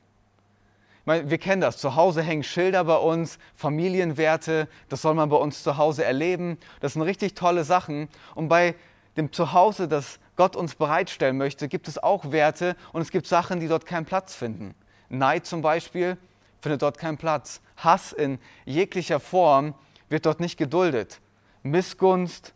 Ich 1.02 1.06
meine, 1.06 1.30
wir 1.30 1.38
kennen 1.38 1.62
das. 1.62 1.78
Zu 1.78 1.96
Hause 1.96 2.22
hängen 2.22 2.44
Schilder 2.44 2.84
bei 2.84 2.98
uns, 2.98 3.40
Familienwerte, 3.56 4.68
das 4.90 5.02
soll 5.02 5.14
man 5.14 5.30
bei 5.30 5.38
uns 5.38 5.64
zu 5.64 5.78
Hause 5.78 6.04
erleben. 6.04 6.58
Das 6.80 6.94
sind 6.94 7.02
richtig 7.04 7.36
tolle 7.36 7.64
Sachen. 7.64 8.10
Und 8.36 8.50
bei 8.50 8.76
dem 9.18 9.32
Zuhause, 9.32 9.88
das 9.88 10.20
Gott 10.42 10.56
uns 10.56 10.74
bereitstellen 10.74 11.38
möchte, 11.38 11.68
gibt 11.68 11.88
es 11.88 12.02
auch 12.02 12.32
Werte 12.32 12.76
und 12.94 13.02
es 13.04 13.12
gibt 13.12 13.28
Sachen, 13.28 13.60
die 13.60 13.68
dort 13.68 13.86
keinen 13.86 14.06
Platz 14.06 14.34
finden. 14.34 14.74
Neid 15.08 15.46
zum 15.46 15.62
Beispiel 15.62 16.18
findet 16.62 16.82
dort 16.82 16.98
keinen 16.98 17.20
Platz. 17.20 17.62
Hass 17.78 18.12
in 18.12 18.40
jeglicher 18.66 19.20
Form 19.20 19.76
wird 20.10 20.26
dort 20.26 20.40
nicht 20.40 20.58
geduldet. 20.58 21.22
Missgunst, 21.62 22.56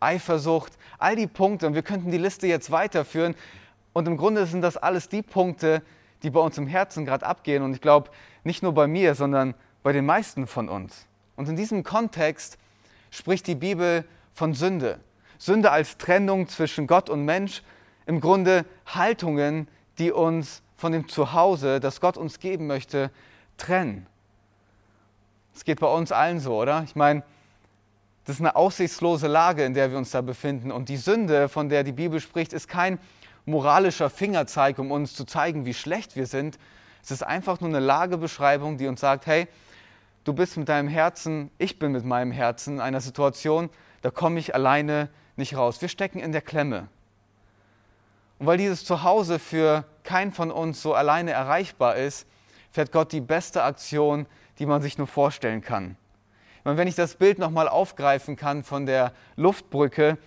Eifersucht, 0.00 0.78
all 0.98 1.14
die 1.14 1.26
Punkte. 1.26 1.66
Und 1.66 1.74
wir 1.74 1.82
könnten 1.82 2.10
die 2.10 2.16
Liste 2.16 2.46
jetzt 2.46 2.70
weiterführen. 2.70 3.34
Und 3.92 4.08
im 4.08 4.16
Grunde 4.16 4.46
sind 4.46 4.62
das 4.62 4.78
alles 4.78 5.10
die 5.10 5.20
Punkte, 5.20 5.82
die 6.22 6.30
bei 6.30 6.40
uns 6.40 6.56
im 6.56 6.66
Herzen 6.66 7.04
gerade 7.04 7.26
abgehen. 7.26 7.62
Und 7.62 7.74
ich 7.74 7.82
glaube, 7.82 8.08
nicht 8.44 8.62
nur 8.62 8.72
bei 8.72 8.86
mir, 8.86 9.14
sondern 9.14 9.52
bei 9.82 9.92
den 9.92 10.06
meisten 10.06 10.46
von 10.46 10.70
uns. 10.70 11.04
Und 11.36 11.50
in 11.50 11.56
diesem 11.56 11.82
Kontext 11.82 12.56
spricht 13.10 13.46
die 13.46 13.56
Bibel 13.56 14.06
von 14.32 14.54
Sünde. 14.54 15.00
Sünde 15.38 15.70
als 15.70 15.98
Trennung 15.98 16.48
zwischen 16.48 16.86
Gott 16.86 17.10
und 17.10 17.24
Mensch, 17.24 17.62
im 18.06 18.20
Grunde 18.20 18.64
Haltungen, 18.86 19.68
die 19.98 20.12
uns 20.12 20.62
von 20.76 20.92
dem 20.92 21.08
Zuhause, 21.08 21.80
das 21.80 22.00
Gott 22.00 22.16
uns 22.16 22.38
geben 22.38 22.66
möchte, 22.66 23.10
trennen. 23.56 24.06
Es 25.54 25.64
geht 25.64 25.80
bei 25.80 25.86
uns 25.86 26.12
allen 26.12 26.40
so, 26.40 26.60
oder? 26.60 26.82
Ich 26.84 26.96
meine, 26.96 27.22
das 28.24 28.36
ist 28.36 28.40
eine 28.40 28.56
aussichtslose 28.56 29.28
Lage, 29.28 29.64
in 29.64 29.74
der 29.74 29.90
wir 29.90 29.98
uns 29.98 30.10
da 30.10 30.20
befinden. 30.20 30.72
Und 30.72 30.88
die 30.88 30.96
Sünde, 30.96 31.48
von 31.48 31.68
der 31.68 31.84
die 31.84 31.92
Bibel 31.92 32.20
spricht, 32.20 32.52
ist 32.52 32.68
kein 32.68 32.98
moralischer 33.44 34.10
Fingerzeig, 34.10 34.78
um 34.78 34.90
uns 34.90 35.14
zu 35.14 35.24
zeigen, 35.24 35.66
wie 35.66 35.74
schlecht 35.74 36.16
wir 36.16 36.26
sind. 36.26 36.58
Es 37.02 37.10
ist 37.10 37.22
einfach 37.22 37.60
nur 37.60 37.68
eine 37.68 37.80
Lagebeschreibung, 37.80 38.78
die 38.78 38.86
uns 38.86 39.00
sagt, 39.00 39.26
hey, 39.26 39.46
du 40.24 40.32
bist 40.32 40.56
mit 40.56 40.68
deinem 40.68 40.88
Herzen, 40.88 41.50
ich 41.58 41.78
bin 41.78 41.92
mit 41.92 42.04
meinem 42.04 42.32
Herzen 42.32 42.74
in 42.76 42.80
einer 42.80 43.02
Situation, 43.02 43.68
da 44.00 44.10
komme 44.10 44.40
ich 44.40 44.54
alleine 44.54 45.10
nicht 45.36 45.56
raus. 45.56 45.80
Wir 45.80 45.88
stecken 45.88 46.20
in 46.20 46.32
der 46.32 46.42
Klemme. 46.42 46.88
Und 48.38 48.46
weil 48.46 48.58
dieses 48.58 48.84
Zuhause 48.84 49.38
für 49.38 49.84
keinen 50.02 50.32
von 50.32 50.50
uns 50.50 50.82
so 50.82 50.94
alleine 50.94 51.30
erreichbar 51.30 51.96
ist, 51.96 52.26
fährt 52.70 52.92
Gott 52.92 53.12
die 53.12 53.20
beste 53.20 53.62
Aktion, 53.62 54.26
die 54.58 54.66
man 54.66 54.82
sich 54.82 54.98
nur 54.98 55.06
vorstellen 55.06 55.60
kann. 55.60 55.96
Und 56.64 56.76
wenn 56.76 56.88
ich 56.88 56.94
das 56.94 57.16
Bild 57.16 57.38
nochmal 57.38 57.68
aufgreifen 57.68 58.36
kann 58.36 58.64
von 58.64 58.86
der 58.86 59.12
Luftbrücke, 59.36 60.18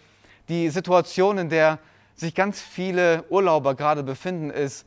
die 0.49 0.69
Situation, 0.69 1.37
in 1.37 1.49
der 1.49 1.79
sich 2.15 2.35
ganz 2.35 2.61
viele 2.61 3.23
Urlauber 3.29 3.75
gerade 3.75 4.03
befinden, 4.03 4.49
ist 4.49 4.85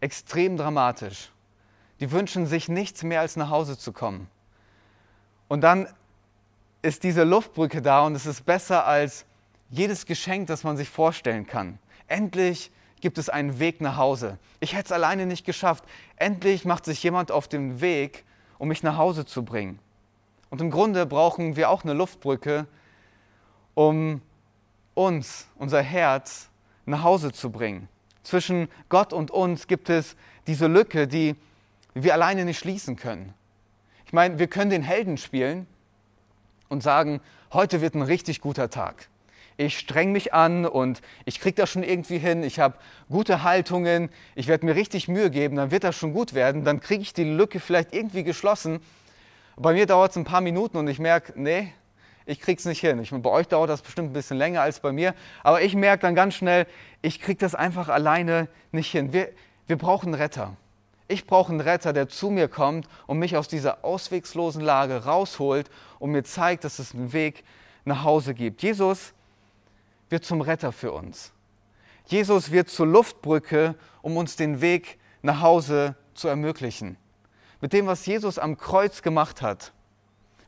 extrem 0.00 0.56
dramatisch. 0.56 1.30
Die 2.00 2.10
wünschen 2.10 2.46
sich 2.46 2.68
nichts 2.68 3.02
mehr 3.02 3.20
als 3.20 3.36
nach 3.36 3.50
Hause 3.50 3.78
zu 3.78 3.92
kommen. 3.92 4.28
Und 5.48 5.62
dann 5.62 5.88
ist 6.82 7.02
diese 7.02 7.24
Luftbrücke 7.24 7.80
da 7.80 8.04
und 8.04 8.14
es 8.14 8.26
ist 8.26 8.44
besser 8.44 8.86
als 8.86 9.24
jedes 9.70 10.06
Geschenk, 10.06 10.46
das 10.46 10.64
man 10.64 10.76
sich 10.76 10.88
vorstellen 10.88 11.46
kann. 11.46 11.78
Endlich 12.06 12.70
gibt 13.00 13.18
es 13.18 13.28
einen 13.28 13.58
Weg 13.58 13.80
nach 13.80 13.96
Hause. 13.96 14.38
Ich 14.60 14.74
hätte 14.74 14.86
es 14.86 14.92
alleine 14.92 15.26
nicht 15.26 15.44
geschafft. 15.44 15.84
Endlich 16.16 16.64
macht 16.64 16.84
sich 16.84 17.02
jemand 17.02 17.30
auf 17.30 17.48
den 17.48 17.80
Weg, 17.80 18.24
um 18.58 18.68
mich 18.68 18.82
nach 18.82 18.96
Hause 18.96 19.26
zu 19.26 19.44
bringen. 19.44 19.78
Und 20.50 20.60
im 20.60 20.70
Grunde 20.70 21.04
brauchen 21.06 21.56
wir 21.56 21.70
auch 21.70 21.84
eine 21.84 21.92
Luftbrücke, 21.92 22.66
um 23.74 24.22
uns, 24.94 25.48
unser 25.56 25.82
Herz, 25.82 26.48
nach 26.86 27.02
Hause 27.02 27.32
zu 27.32 27.50
bringen. 27.50 27.88
Zwischen 28.22 28.68
Gott 28.88 29.12
und 29.12 29.30
uns 29.30 29.66
gibt 29.66 29.90
es 29.90 30.16
diese 30.46 30.66
Lücke, 30.66 31.08
die 31.08 31.36
wir 31.94 32.14
alleine 32.14 32.44
nicht 32.44 32.58
schließen 32.58 32.96
können. 32.96 33.34
Ich 34.06 34.12
meine, 34.12 34.38
wir 34.38 34.46
können 34.46 34.70
den 34.70 34.82
Helden 34.82 35.16
spielen 35.16 35.66
und 36.68 36.82
sagen, 36.82 37.20
heute 37.52 37.80
wird 37.80 37.94
ein 37.94 38.02
richtig 38.02 38.40
guter 38.40 38.70
Tag 38.70 39.08
ich 39.56 39.78
streng 39.78 40.12
mich 40.12 40.34
an 40.34 40.66
und 40.66 41.00
ich 41.24 41.40
kriege 41.40 41.54
das 41.54 41.70
schon 41.70 41.82
irgendwie 41.82 42.18
hin, 42.18 42.42
ich 42.42 42.58
habe 42.58 42.76
gute 43.08 43.42
Haltungen, 43.42 44.10
ich 44.34 44.48
werde 44.48 44.66
mir 44.66 44.74
richtig 44.74 45.08
Mühe 45.08 45.30
geben, 45.30 45.56
dann 45.56 45.70
wird 45.70 45.84
das 45.84 45.96
schon 45.96 46.12
gut 46.12 46.34
werden, 46.34 46.64
dann 46.64 46.80
kriege 46.80 47.02
ich 47.02 47.12
die 47.12 47.24
Lücke 47.24 47.60
vielleicht 47.60 47.94
irgendwie 47.94 48.24
geschlossen. 48.24 48.80
Bei 49.56 49.72
mir 49.72 49.86
dauert 49.86 50.10
es 50.10 50.16
ein 50.16 50.24
paar 50.24 50.40
Minuten 50.40 50.76
und 50.76 50.88
ich 50.88 50.98
merke, 50.98 51.32
nee, 51.36 51.72
ich 52.26 52.40
kriege 52.40 52.58
es 52.58 52.64
nicht 52.64 52.80
hin. 52.80 52.98
Ich, 53.00 53.10
bei 53.10 53.30
euch 53.30 53.46
dauert 53.48 53.70
das 53.70 53.82
bestimmt 53.82 54.10
ein 54.10 54.12
bisschen 54.14 54.38
länger 54.38 54.62
als 54.62 54.80
bei 54.80 54.92
mir, 54.92 55.14
aber 55.42 55.62
ich 55.62 55.74
merke 55.74 56.02
dann 56.02 56.14
ganz 56.14 56.34
schnell, 56.34 56.66
ich 57.02 57.20
kriege 57.20 57.38
das 57.38 57.54
einfach 57.54 57.88
alleine 57.88 58.48
nicht 58.72 58.90
hin. 58.90 59.12
Wir, 59.12 59.28
wir 59.66 59.76
brauchen 59.76 60.08
einen 60.08 60.20
Retter. 60.20 60.56
Ich 61.06 61.26
brauche 61.26 61.52
einen 61.52 61.60
Retter, 61.60 61.92
der 61.92 62.08
zu 62.08 62.30
mir 62.30 62.48
kommt 62.48 62.88
und 63.06 63.18
mich 63.18 63.36
aus 63.36 63.46
dieser 63.46 63.84
auswegslosen 63.84 64.62
Lage 64.62 65.04
rausholt 65.04 65.70
und 65.98 66.12
mir 66.12 66.24
zeigt, 66.24 66.64
dass 66.64 66.78
es 66.78 66.94
einen 66.94 67.12
Weg 67.12 67.44
nach 67.84 68.04
Hause 68.04 68.32
gibt. 68.32 68.62
Jesus 68.62 69.12
wird 70.14 70.24
zum 70.24 70.42
Retter 70.42 70.70
für 70.70 70.92
uns. 70.92 71.32
Jesus 72.06 72.52
wird 72.52 72.68
zur 72.68 72.86
Luftbrücke, 72.86 73.74
um 74.00 74.16
uns 74.16 74.36
den 74.36 74.60
Weg 74.60 75.00
nach 75.22 75.40
Hause 75.40 75.96
zu 76.14 76.28
ermöglichen. 76.28 76.96
Mit 77.60 77.72
dem, 77.72 77.88
was 77.88 78.06
Jesus 78.06 78.38
am 78.38 78.56
Kreuz 78.56 79.02
gemacht 79.02 79.42
hat, 79.42 79.72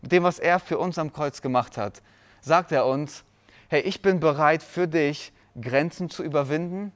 mit 0.02 0.12
dem, 0.12 0.23
was 0.23 0.38
er 0.38 0.61
für 0.61 0.78
uns 0.78 0.99
am 0.99 1.12
Kreuz 1.12 1.42
gemacht 1.42 1.76
hat, 1.76 2.00
sagt 2.40 2.70
er 2.70 2.87
uns, 2.87 3.25
hey, 3.66 3.80
ich 3.80 4.02
bin 4.02 4.20
bereit 4.20 4.62
für 4.62 4.87
dich, 4.87 5.32
Grenzen 5.61 6.11
zu 6.11 6.23
überwinden. 6.23 6.92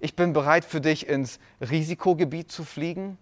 Ich 0.00 0.16
bin 0.16 0.32
bereit 0.32 0.64
für 0.64 0.80
dich, 0.80 1.06
ins 1.06 1.38
Risikogebiet 1.60 2.50
zu 2.50 2.64
fliegen. 2.64 3.18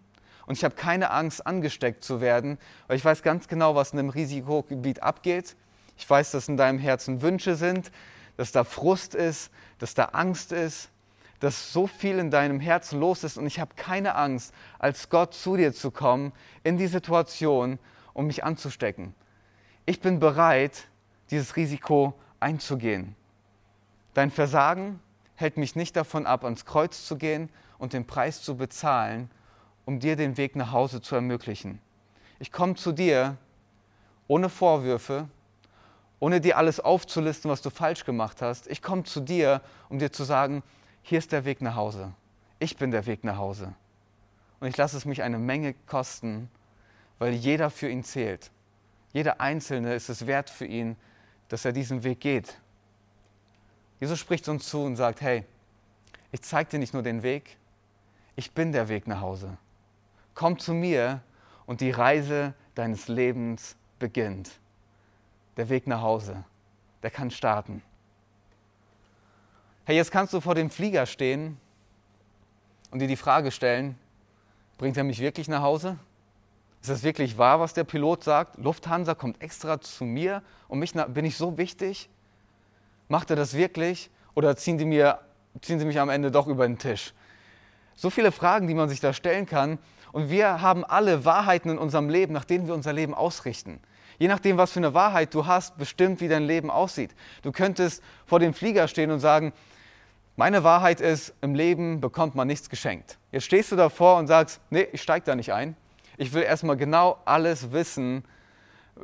Und 0.47 0.57
ich 0.57 0.63
habe 0.63 0.77
keine 0.77 1.11
Angst, 1.11 1.45
angesteckt 1.45 2.05
zu 2.05 2.21
werden, 2.21 2.59
weil 2.87 2.97
ich 2.97 3.05
weiß 3.05 3.25
ganz 3.25 3.49
genau, 3.49 3.75
was 3.75 3.93
in 3.93 3.99
einem 3.99 4.11
Risikogebiet 4.11 5.03
abgeht. 5.03 5.57
Ich 5.97 6.09
weiß, 6.09 6.31
dass 6.31 6.49
in 6.49 6.57
deinem 6.57 6.79
Herzen 6.79 7.23
Wünsche 7.23 7.57
sind, 7.57 7.91
dass 8.37 8.53
da 8.53 8.65
Frust 8.65 9.15
ist, 9.15 9.51
dass 9.79 9.95
da 9.95 10.07
Angst 10.07 10.53
ist, 10.53 10.91
dass 11.41 11.73
so 11.73 11.87
viel 11.87 12.19
in 12.19 12.31
deinem 12.31 12.61
Herzen 12.61 13.01
los 13.01 13.25
ist 13.25 13.37
und 13.37 13.47
ich 13.47 13.61
habe 13.61 13.75
keine 13.77 14.15
Angst, 14.15 14.55
als 14.79 15.11
Gott 15.11 15.35
zu 15.35 15.57
dir 15.57 15.73
zu 15.73 15.91
kommen 15.91 16.33
in 16.63 16.79
die 16.79 16.87
Situation, 16.87 17.79
um 18.13 18.27
mich 18.27 18.45
anzustecken. 18.45 19.15
Ich 19.87 20.01
bin 20.01 20.21
bereit, 20.21 20.89
dieses 21.31 21.57
Risiko 21.57 22.15
einzugehen. 22.41 23.15
Dein 24.15 24.31
Versagen 24.31 25.01
hält 25.35 25.57
mich 25.57 25.77
nicht 25.77 25.97
davon 25.97 26.27
ab, 26.27 26.45
ans 26.45 26.65
Kreuz 26.65 27.07
zu 27.07 27.17
gehen 27.17 27.51
und 27.79 27.93
den 27.93 28.07
Preis 28.07 28.43
zu 28.43 28.57
bezahlen, 28.57 29.31
um 29.85 30.01
dir 30.01 30.17
den 30.17 30.37
Weg 30.37 30.57
nach 30.57 30.73
Hause 30.73 31.03
zu 31.03 31.15
ermöglichen. 31.15 31.81
Ich 32.39 32.53
komme 32.53 32.75
zu 32.77 32.93
dir 32.93 33.37
ohne 34.29 34.49
Vorwürfe, 34.49 35.29
ohne 36.25 36.41
dir 36.41 36.57
alles 36.57 36.81
aufzulisten, 36.81 37.51
was 37.51 37.61
du 37.61 37.69
falsch 37.69 38.07
gemacht 38.07 38.41
hast. 38.41 38.67
Ich 38.69 38.81
komme 38.81 39.03
zu 39.03 39.21
dir, 39.21 39.61
um 39.91 39.99
dir 39.99 40.11
zu 40.11 40.25
sagen, 40.25 40.63
hier 41.03 41.19
ist 41.19 41.33
der 41.33 41.45
Weg 41.45 41.61
nach 41.61 41.77
Hause. 41.77 42.15
Ich 42.59 42.79
bin 42.79 42.91
der 42.91 43.05
Weg 43.05 43.25
nach 43.25 43.37
Hause. 43.37 43.75
Und 44.59 44.69
ich 44.69 44.77
lasse 44.79 44.97
es 44.97 45.05
mich 45.05 45.23
eine 45.23 45.39
Menge 45.39 45.75
kosten, 45.87 46.49
weil 47.19 47.35
jeder 47.35 47.69
für 47.69 47.91
ihn 47.91 48.05
zählt. 48.05 48.51
Jeder 49.13 49.43
Einzelne 49.43 49.95
ist 49.95 50.09
es 50.09 50.27
wert 50.27 50.49
für 50.49 50.65
ihn, 50.65 50.97
dass 51.51 51.67
er 51.67 51.73
diesen 51.73 52.05
Weg 52.05 52.21
geht. 52.21 52.59
Jesus 54.01 54.19
spricht 54.19 54.49
uns 54.49 54.67
zu 54.67 54.83
und 54.83 54.97
sagt, 54.97 55.21
hey, 55.21 55.45
ich 56.33 56.41
zeige 56.41 56.71
dir 56.71 56.79
nicht 56.79 56.95
nur 56.95 57.03
den 57.03 57.23
Weg, 57.23 57.59
ich 58.35 58.53
bin 58.53 58.73
der 58.73 58.89
Weg 58.89 59.07
nach 59.07 59.21
Hause. 59.21 59.59
Komm 60.35 60.59
zu 60.59 60.73
mir 60.73 61.21
und 61.67 61.83
die 61.83 61.91
Reise 61.91 62.55
deines 62.75 63.09
Lebens 63.09 63.77
beginnt 63.99 64.59
der 65.57 65.69
Weg 65.69 65.87
nach 65.87 66.03
Hause. 66.03 66.45
Der 67.03 67.11
kann 67.11 67.31
starten. 67.31 67.83
Hey, 69.85 69.97
jetzt 69.97 70.11
kannst 70.11 70.33
du 70.33 70.41
vor 70.41 70.55
dem 70.55 70.71
Flieger 70.71 71.07
stehen 71.07 71.59
und 72.91 73.01
dir 73.01 73.09
die 73.09 73.17
Frage 73.17 73.51
stellen, 73.51 73.99
bringt 74.79 74.97
er 74.97 75.05
mich 75.05 75.21
wirklich 75.21 75.49
nach 75.49 75.63
Hause? 75.63 75.99
Ist 76.81 76.91
das 76.91 77.03
wirklich 77.03 77.39
wahr, 77.39 77.61
was 77.61 77.75
der 77.75 77.85
Pilot 77.85 78.25
sagt? 78.25 78.59
Lufthansa 78.59 79.15
kommt 79.15 79.41
extra 79.43 79.81
zu 79.81 80.05
mir 80.05 80.43
und 80.69 80.79
mich 80.79 80.93
bin 80.93 81.25
ich 81.25 81.37
so 81.37 81.57
wichtig? 81.59 82.09
Macht 83.09 83.31
er 83.31 83.37
das 83.37 83.55
wirklich? 83.55 84.11
Oder 84.35 84.57
ziehen, 84.57 84.79
die 84.79 84.85
mir, 84.85 85.21
ziehen 85.61 85.79
sie 85.79 85.85
mich 85.85 86.01
am 86.01 86.09
Ende 86.09 86.31
doch 86.31 86.47
über 86.47 86.67
den 86.67 86.79
Tisch? 86.79 87.15
So 87.95 88.11
viele 88.11 88.33
Fragen, 88.33 88.67
die 88.67 88.75
man 88.75 88.89
sich 88.89 89.01
da 89.01 89.13
stellen 89.13 89.47
kann. 89.47 89.79
Und 90.13 90.31
wir 90.31 90.61
haben 90.61 90.85
alle 90.85 91.25
Wahrheiten 91.25 91.71
in 91.71 91.79
unserem 91.79 92.09
Leben, 92.09 92.33
nach 92.33 92.45
denen 92.45 92.67
wir 92.67 92.75
unser 92.75 92.93
Leben 92.93 93.15
ausrichten. 93.15 93.81
Je 94.19 94.29
nachdem, 94.29 94.57
was 94.57 94.73
für 94.73 94.81
eine 94.81 94.95
Wahrheit 94.95 95.35
du 95.35 95.47
hast, 95.47 95.77
bestimmt, 95.77 96.21
wie 96.21 96.29
dein 96.29 96.45
Leben 96.45 96.71
aussieht. 96.71 97.15
Du 97.43 97.53
könntest 97.53 98.03
vor 98.27 98.39
dem 98.41 98.55
Flieger 98.55 98.89
stehen 98.89 99.11
und 99.11 99.21
sagen, 99.21 99.53
meine 100.37 100.65
Wahrheit 100.65 101.01
ist, 101.01 101.33
im 101.43 101.55
Leben 101.55 102.01
bekommt 102.01 102.35
man 102.35 102.49
nichts 102.49 102.69
geschenkt. 102.69 103.19
Jetzt 103.31 103.45
stehst 103.45 103.71
du 103.71 103.77
davor 103.77 104.19
und 104.19 104.27
sagst, 104.27 104.61
nee, 104.71 104.89
ich 104.93 105.03
steige 105.03 105.25
da 105.25 105.37
nicht 105.37 105.53
ein. 105.53 105.77
Ich 106.17 106.33
will 106.33 106.43
erstmal 106.43 106.77
genau 106.77 107.19
alles 107.25 107.73
wissen, 107.73 108.25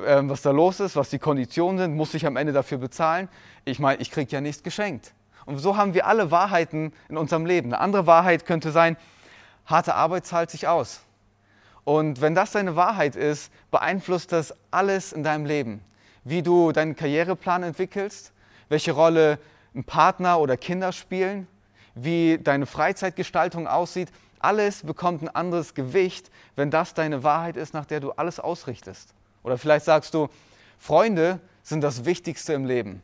ähm, 0.05 0.29
was 0.29 0.41
da 0.41 0.51
los 0.51 0.79
ist, 0.79 0.95
was 0.95 1.09
die 1.09 1.19
Konditionen 1.19 1.77
sind, 1.77 1.95
muss 1.95 2.13
ich 2.13 2.25
am 2.25 2.37
Ende 2.37 2.53
dafür 2.53 2.77
bezahlen. 2.77 3.29
Ich 3.65 3.79
meine, 3.79 4.01
ich 4.01 4.11
kriege 4.11 4.31
ja 4.31 4.41
nichts 4.41 4.63
geschenkt. 4.63 5.13
Und 5.45 5.57
so 5.57 5.75
haben 5.75 5.93
wir 5.93 6.05
alle 6.05 6.31
Wahrheiten 6.31 6.93
in 7.09 7.17
unserem 7.17 7.45
Leben. 7.45 7.73
Eine 7.73 7.81
andere 7.81 8.07
Wahrheit 8.07 8.45
könnte 8.45 8.71
sein, 8.71 8.95
harte 9.65 9.95
Arbeit 9.95 10.25
zahlt 10.25 10.49
sich 10.49 10.67
aus. 10.67 11.01
Und 11.83 12.21
wenn 12.21 12.35
das 12.35 12.51
deine 12.51 12.75
Wahrheit 12.75 13.15
ist, 13.15 13.51
beeinflusst 13.71 14.31
das 14.31 14.53
alles 14.69 15.13
in 15.13 15.23
deinem 15.23 15.45
Leben. 15.45 15.81
Wie 16.23 16.43
du 16.43 16.71
deinen 16.71 16.95
Karriereplan 16.95 17.63
entwickelst, 17.63 18.31
welche 18.69 18.91
Rolle 18.91 19.39
ein 19.73 19.83
Partner 19.83 20.39
oder 20.39 20.57
Kinder 20.57 20.91
spielen, 20.91 21.47
wie 21.95 22.37
deine 22.37 22.65
Freizeitgestaltung 22.65 23.67
aussieht. 23.67 24.09
Alles 24.39 24.83
bekommt 24.83 25.21
ein 25.21 25.29
anderes 25.29 25.73
Gewicht, 25.73 26.29
wenn 26.55 26.71
das 26.71 26.93
deine 26.93 27.23
Wahrheit 27.23 27.57
ist, 27.57 27.73
nach 27.73 27.85
der 27.85 27.99
du 27.99 28.11
alles 28.11 28.39
ausrichtest. 28.39 29.13
Oder 29.43 29.57
vielleicht 29.57 29.85
sagst 29.85 30.13
du, 30.13 30.29
Freunde 30.77 31.39
sind 31.63 31.81
das 31.81 32.05
Wichtigste 32.05 32.53
im 32.53 32.65
Leben. 32.65 33.01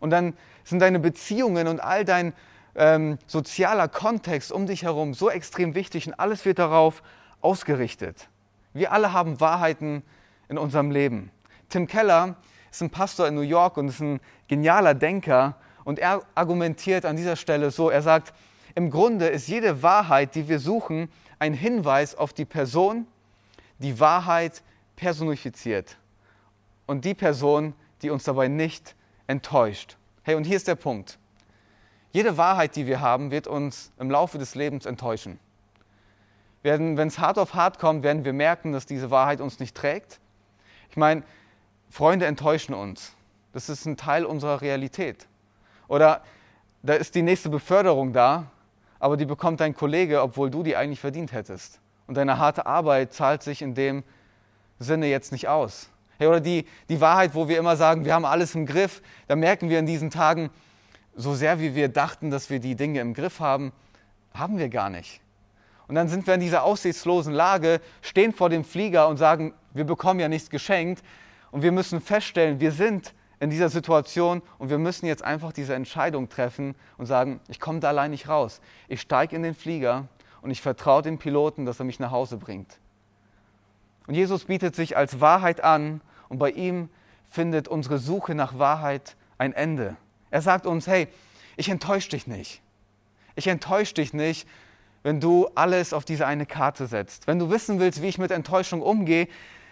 Und 0.00 0.10
dann 0.10 0.34
sind 0.64 0.80
deine 0.80 0.98
Beziehungen 0.98 1.68
und 1.68 1.80
all 1.80 2.04
dein 2.04 2.32
ähm, 2.74 3.18
sozialer 3.26 3.88
Kontext 3.88 4.50
um 4.50 4.66
dich 4.66 4.82
herum 4.82 5.14
so 5.14 5.30
extrem 5.30 5.74
wichtig 5.74 6.06
und 6.08 6.14
alles 6.14 6.44
wird 6.44 6.58
darauf 6.58 7.02
ausgerichtet. 7.44 8.28
Wir 8.72 8.92
alle 8.92 9.12
haben 9.12 9.40
Wahrheiten 9.40 10.02
in 10.48 10.58
unserem 10.58 10.90
Leben. 10.90 11.30
Tim 11.68 11.86
Keller 11.86 12.36
ist 12.70 12.82
ein 12.82 12.90
Pastor 12.90 13.28
in 13.28 13.34
New 13.34 13.42
York 13.42 13.76
und 13.76 13.88
ist 13.88 14.00
ein 14.00 14.20
genialer 14.48 14.94
Denker 14.94 15.56
und 15.84 15.98
er 15.98 16.22
argumentiert 16.34 17.04
an 17.04 17.16
dieser 17.16 17.36
Stelle 17.36 17.70
so, 17.70 17.90
er 17.90 18.02
sagt, 18.02 18.32
im 18.74 18.90
Grunde 18.90 19.28
ist 19.28 19.46
jede 19.46 19.82
Wahrheit, 19.82 20.34
die 20.34 20.48
wir 20.48 20.58
suchen, 20.58 21.08
ein 21.38 21.54
Hinweis 21.54 22.14
auf 22.14 22.32
die 22.32 22.44
Person, 22.44 23.06
die 23.78 24.00
Wahrheit 24.00 24.62
personifiziert 24.96 25.96
und 26.86 27.04
die 27.04 27.14
Person, 27.14 27.74
die 28.02 28.10
uns 28.10 28.24
dabei 28.24 28.48
nicht 28.48 28.96
enttäuscht. 29.26 29.96
Hey, 30.22 30.34
und 30.34 30.44
hier 30.44 30.56
ist 30.56 30.66
der 30.66 30.74
Punkt. 30.74 31.18
Jede 32.12 32.36
Wahrheit, 32.36 32.76
die 32.76 32.86
wir 32.86 33.00
haben, 33.00 33.30
wird 33.30 33.46
uns 33.46 33.92
im 33.98 34.10
Laufe 34.10 34.38
des 34.38 34.54
Lebens 34.54 34.86
enttäuschen. 34.86 35.38
Wenn 36.64 36.96
es 36.96 37.18
hart 37.18 37.38
auf 37.38 37.52
hart 37.52 37.78
kommt, 37.78 38.02
werden 38.02 38.24
wir 38.24 38.32
merken, 38.32 38.72
dass 38.72 38.86
diese 38.86 39.10
Wahrheit 39.10 39.42
uns 39.42 39.60
nicht 39.60 39.76
trägt. 39.76 40.18
Ich 40.88 40.96
meine, 40.96 41.22
Freunde 41.90 42.24
enttäuschen 42.24 42.74
uns. 42.74 43.12
Das 43.52 43.68
ist 43.68 43.84
ein 43.84 43.98
Teil 43.98 44.24
unserer 44.24 44.62
Realität. 44.62 45.26
Oder 45.88 46.22
da 46.82 46.94
ist 46.94 47.14
die 47.14 47.22
nächste 47.22 47.50
Beförderung 47.50 48.14
da, 48.14 48.50
aber 48.98 49.18
die 49.18 49.26
bekommt 49.26 49.60
dein 49.60 49.74
Kollege, 49.74 50.22
obwohl 50.22 50.48
du 50.48 50.62
die 50.62 50.74
eigentlich 50.74 51.00
verdient 51.00 51.32
hättest. 51.32 51.80
Und 52.06 52.16
deine 52.16 52.38
harte 52.38 52.64
Arbeit 52.64 53.12
zahlt 53.12 53.42
sich 53.42 53.60
in 53.60 53.74
dem 53.74 54.02
Sinne 54.78 55.08
jetzt 55.08 55.32
nicht 55.32 55.48
aus. 55.48 55.90
Hey, 56.16 56.28
oder 56.28 56.40
die, 56.40 56.66
die 56.88 57.00
Wahrheit, 57.00 57.34
wo 57.34 57.46
wir 57.46 57.58
immer 57.58 57.76
sagen, 57.76 58.06
wir 58.06 58.14
haben 58.14 58.24
alles 58.24 58.54
im 58.54 58.64
Griff, 58.64 59.02
da 59.28 59.36
merken 59.36 59.68
wir 59.68 59.78
in 59.78 59.86
diesen 59.86 60.08
Tagen, 60.08 60.48
so 61.14 61.34
sehr 61.34 61.60
wie 61.60 61.74
wir 61.74 61.88
dachten, 61.88 62.30
dass 62.30 62.48
wir 62.48 62.58
die 62.58 62.74
Dinge 62.74 63.00
im 63.00 63.12
Griff 63.12 63.38
haben, 63.38 63.72
haben 64.32 64.56
wir 64.56 64.70
gar 64.70 64.88
nicht. 64.88 65.20
Und 65.86 65.94
dann 65.94 66.08
sind 66.08 66.26
wir 66.26 66.34
in 66.34 66.40
dieser 66.40 66.64
aussichtslosen 66.64 67.32
Lage, 67.32 67.80
stehen 68.00 68.32
vor 68.32 68.48
dem 68.48 68.64
Flieger 68.64 69.08
und 69.08 69.16
sagen, 69.16 69.54
wir 69.72 69.84
bekommen 69.84 70.20
ja 70.20 70.28
nichts 70.28 70.50
geschenkt. 70.50 71.02
Und 71.50 71.62
wir 71.62 71.72
müssen 71.72 72.00
feststellen, 72.00 72.60
wir 72.60 72.72
sind 72.72 73.14
in 73.40 73.50
dieser 73.50 73.68
Situation 73.68 74.42
und 74.58 74.70
wir 74.70 74.78
müssen 74.78 75.06
jetzt 75.06 75.22
einfach 75.22 75.52
diese 75.52 75.74
Entscheidung 75.74 76.28
treffen 76.28 76.74
und 76.96 77.06
sagen, 77.06 77.40
ich 77.48 77.60
komme 77.60 77.80
da 77.80 77.88
allein 77.88 78.10
nicht 78.10 78.28
raus. 78.28 78.60
Ich 78.88 79.00
steige 79.00 79.36
in 79.36 79.42
den 79.42 79.54
Flieger 79.54 80.08
und 80.40 80.50
ich 80.50 80.62
vertraue 80.62 81.02
dem 81.02 81.18
Piloten, 81.18 81.66
dass 81.66 81.78
er 81.78 81.84
mich 81.84 82.00
nach 82.00 82.10
Hause 82.10 82.38
bringt. 82.38 82.78
Und 84.06 84.14
Jesus 84.14 84.44
bietet 84.44 84.74
sich 84.74 84.96
als 84.96 85.20
Wahrheit 85.20 85.62
an 85.62 86.00
und 86.28 86.38
bei 86.38 86.50
ihm 86.50 86.88
findet 87.30 87.68
unsere 87.68 87.98
Suche 87.98 88.34
nach 88.34 88.58
Wahrheit 88.58 89.16
ein 89.38 89.52
Ende. 89.52 89.96
Er 90.30 90.42
sagt 90.42 90.66
uns, 90.66 90.86
hey, 90.86 91.08
ich 91.56 91.68
enttäusche 91.68 92.10
dich 92.10 92.26
nicht. 92.26 92.62
Ich 93.36 93.46
enttäusche 93.46 93.94
dich 93.94 94.12
nicht, 94.12 94.48
wenn 95.04 95.20
du 95.20 95.48
alles 95.54 95.92
auf 95.92 96.04
diese 96.04 96.26
eine 96.26 96.46
Karte 96.46 96.86
setzt. 96.86 97.28
Wenn 97.28 97.38
du 97.38 97.50
wissen 97.50 97.78
willst, 97.78 98.02
wie 98.02 98.08
ich 98.08 98.18
mit 98.18 98.32
Enttäuschung 98.32 98.82
umgehe, 98.82 99.28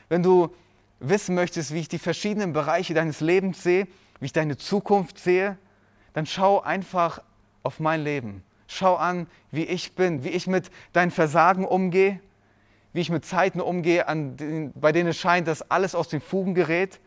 wenn 0.09 0.23
du 0.23 0.55
wissen 1.01 1.35
möchtest, 1.35 1.73
wie 1.73 1.81
ich 1.81 1.89
die 1.89 1.99
verschiedenen 1.99 2.53
Bereiche 2.53 2.95
deines 2.95 3.21
Lebens 3.21 3.63
sehe, 3.63 3.89
wie 4.21 4.27
ich 4.27 4.33
deine 4.33 4.59
Zukunft 4.59 5.19
sehe, 5.19 5.57
dann 6.13 6.27
schau 6.27 6.61
einfach 6.61 7.23
auf 7.63 7.81
mein 7.81 8.05
Leben. 8.05 8.45
Schau 8.69 8.97
an, 8.97 9.27
wie 9.51 9.65
ich 9.65 9.95
bin, 9.95 10.23
wie 10.23 10.29
ich 10.29 10.47
mit 10.47 10.71
deinem 10.93 11.11
Versagen 11.11 11.65
umgehe, 11.65 12.21
wie 12.93 13.01
ich 13.01 13.11
mit 13.11 13.25
Zeiten 13.25 13.63
umgehe, 13.63 14.05
denen, 14.07 14.73
bei 14.75 14.93
denen 14.93 15.11
es 15.11 15.17
scheint, 15.17 15.49
dass 15.49 15.71
alles 15.71 15.95
aus 15.95 16.09
den 16.09 16.21
Fugen 16.21 16.55
gerät. 16.55 17.01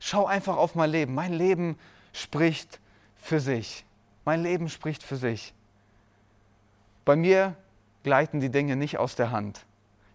Schau 0.00 0.26
einfach 0.26 0.56
auf 0.56 0.74
mein 0.74 0.90
Leben. 0.90 1.14
Mein 1.14 1.32
Leben 1.32 1.78
spricht 2.12 2.80
für 3.16 3.38
sich. 3.38 3.84
Mein 4.24 4.42
Leben 4.42 4.68
spricht 4.68 5.04
für 5.04 5.16
sich. 5.16 5.54
Bei 7.04 7.14
mir 7.14 7.54
gleiten 8.02 8.40
die 8.40 8.50
Dinge 8.50 8.76
nicht 8.76 8.98
aus 8.98 9.14
der 9.14 9.30
Hand. 9.30 9.64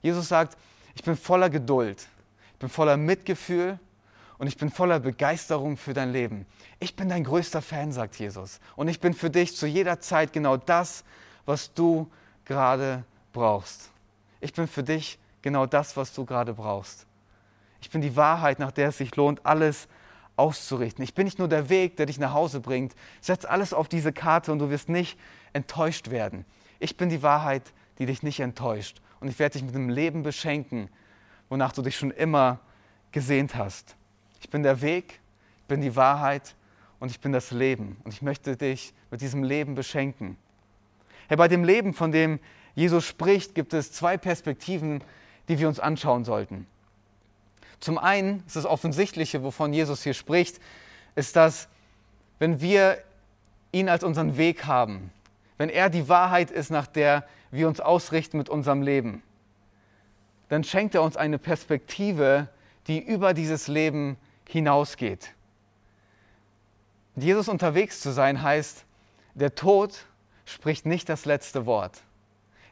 Jesus 0.01 0.27
sagt, 0.27 0.57
ich 0.95 1.03
bin 1.03 1.15
voller 1.15 1.49
Geduld, 1.49 2.07
ich 2.53 2.59
bin 2.59 2.69
voller 2.69 2.97
Mitgefühl 2.97 3.79
und 4.37 4.47
ich 4.47 4.57
bin 4.57 4.69
voller 4.69 4.99
Begeisterung 4.99 5.77
für 5.77 5.93
dein 5.93 6.11
Leben. 6.11 6.45
Ich 6.79 6.95
bin 6.95 7.09
dein 7.09 7.23
größter 7.23 7.61
Fan, 7.61 7.91
sagt 7.91 8.17
Jesus. 8.17 8.59
Und 8.75 8.87
ich 8.87 8.99
bin 8.99 9.13
für 9.13 9.29
dich 9.29 9.55
zu 9.55 9.65
jeder 9.65 9.99
Zeit 9.99 10.33
genau 10.33 10.57
das, 10.57 11.03
was 11.45 11.73
du 11.73 12.09
gerade 12.45 13.03
brauchst. 13.31 13.89
Ich 14.41 14.53
bin 14.53 14.67
für 14.67 14.83
dich 14.83 15.19
genau 15.41 15.65
das, 15.65 15.95
was 15.95 16.13
du 16.13 16.25
gerade 16.25 16.53
brauchst. 16.53 17.05
Ich 17.81 17.89
bin 17.89 18.01
die 18.01 18.15
Wahrheit, 18.15 18.59
nach 18.59 18.71
der 18.71 18.89
es 18.89 18.97
sich 18.97 19.15
lohnt, 19.15 19.45
alles 19.45 19.87
auszurichten. 20.35 21.03
Ich 21.03 21.13
bin 21.13 21.25
nicht 21.25 21.39
nur 21.39 21.47
der 21.47 21.69
Weg, 21.69 21.97
der 21.97 22.05
dich 22.05 22.17
nach 22.19 22.33
Hause 22.33 22.59
bringt. 22.59 22.95
Setz 23.21 23.45
alles 23.45 23.73
auf 23.73 23.87
diese 23.87 24.13
Karte 24.13 24.51
und 24.51 24.59
du 24.59 24.69
wirst 24.69 24.89
nicht 24.89 25.17
enttäuscht 25.53 26.09
werden. 26.09 26.45
Ich 26.83 26.97
bin 26.97 27.07
die 27.07 27.23
Wahrheit, 27.23 27.71
die 27.97 28.05
dich 28.05 28.23
nicht 28.23 28.41
enttäuscht. 28.41 28.99
Und 29.21 29.29
ich 29.29 29.39
werde 29.39 29.53
dich 29.53 29.63
mit 29.63 29.73
einem 29.73 29.87
Leben 29.87 30.21
beschenken, 30.21 30.89
wonach 31.47 31.71
du 31.71 31.81
dich 31.81 31.95
schon 31.95 32.11
immer 32.11 32.59
gesehnt 33.13 33.55
hast. 33.55 33.95
Ich 34.41 34.49
bin 34.49 34.63
der 34.63 34.81
Weg, 34.81 35.21
ich 35.61 35.67
bin 35.69 35.79
die 35.79 35.95
Wahrheit 35.95 36.55
und 36.99 37.09
ich 37.09 37.21
bin 37.21 37.31
das 37.31 37.51
Leben. 37.51 37.95
Und 38.03 38.13
ich 38.13 38.21
möchte 38.21 38.57
dich 38.57 38.93
mit 39.11 39.21
diesem 39.21 39.43
Leben 39.43 39.75
beschenken. 39.75 40.35
Hey, 41.29 41.37
bei 41.37 41.47
dem 41.47 41.63
Leben, 41.63 41.93
von 41.93 42.11
dem 42.11 42.41
Jesus 42.75 43.05
spricht, 43.05 43.55
gibt 43.55 43.73
es 43.73 43.93
zwei 43.93 44.17
Perspektiven, 44.17 45.01
die 45.47 45.59
wir 45.59 45.69
uns 45.69 45.79
anschauen 45.79 46.25
sollten. 46.25 46.67
Zum 47.79 47.97
einen 47.97 48.43
ist 48.45 48.57
das 48.57 48.65
Offensichtliche, 48.65 49.41
wovon 49.41 49.71
Jesus 49.71 50.03
hier 50.03 50.13
spricht, 50.13 50.59
ist, 51.15 51.37
dass 51.37 51.69
wenn 52.39 52.59
wir 52.59 52.97
ihn 53.71 53.87
als 53.87 54.03
unseren 54.03 54.35
Weg 54.35 54.65
haben, 54.65 55.11
wenn 55.57 55.69
er 55.69 55.89
die 55.89 56.09
Wahrheit 56.09 56.51
ist, 56.51 56.71
nach 56.71 56.87
der 56.87 57.25
wir 57.51 57.67
uns 57.67 57.79
ausrichten 57.79 58.37
mit 58.37 58.49
unserem 58.49 58.81
Leben, 58.81 59.21
dann 60.49 60.63
schenkt 60.63 60.95
er 60.95 61.03
uns 61.03 61.17
eine 61.17 61.39
Perspektive, 61.39 62.47
die 62.87 62.99
über 62.99 63.33
dieses 63.33 63.67
Leben 63.67 64.17
hinausgeht. 64.47 65.33
Jesus 67.15 67.47
unterwegs 67.47 68.01
zu 68.01 68.11
sein 68.11 68.41
heißt, 68.41 68.85
der 69.35 69.55
Tod 69.55 70.05
spricht 70.45 70.85
nicht 70.85 71.09
das 71.09 71.25
letzte 71.25 71.65
Wort. 71.65 72.01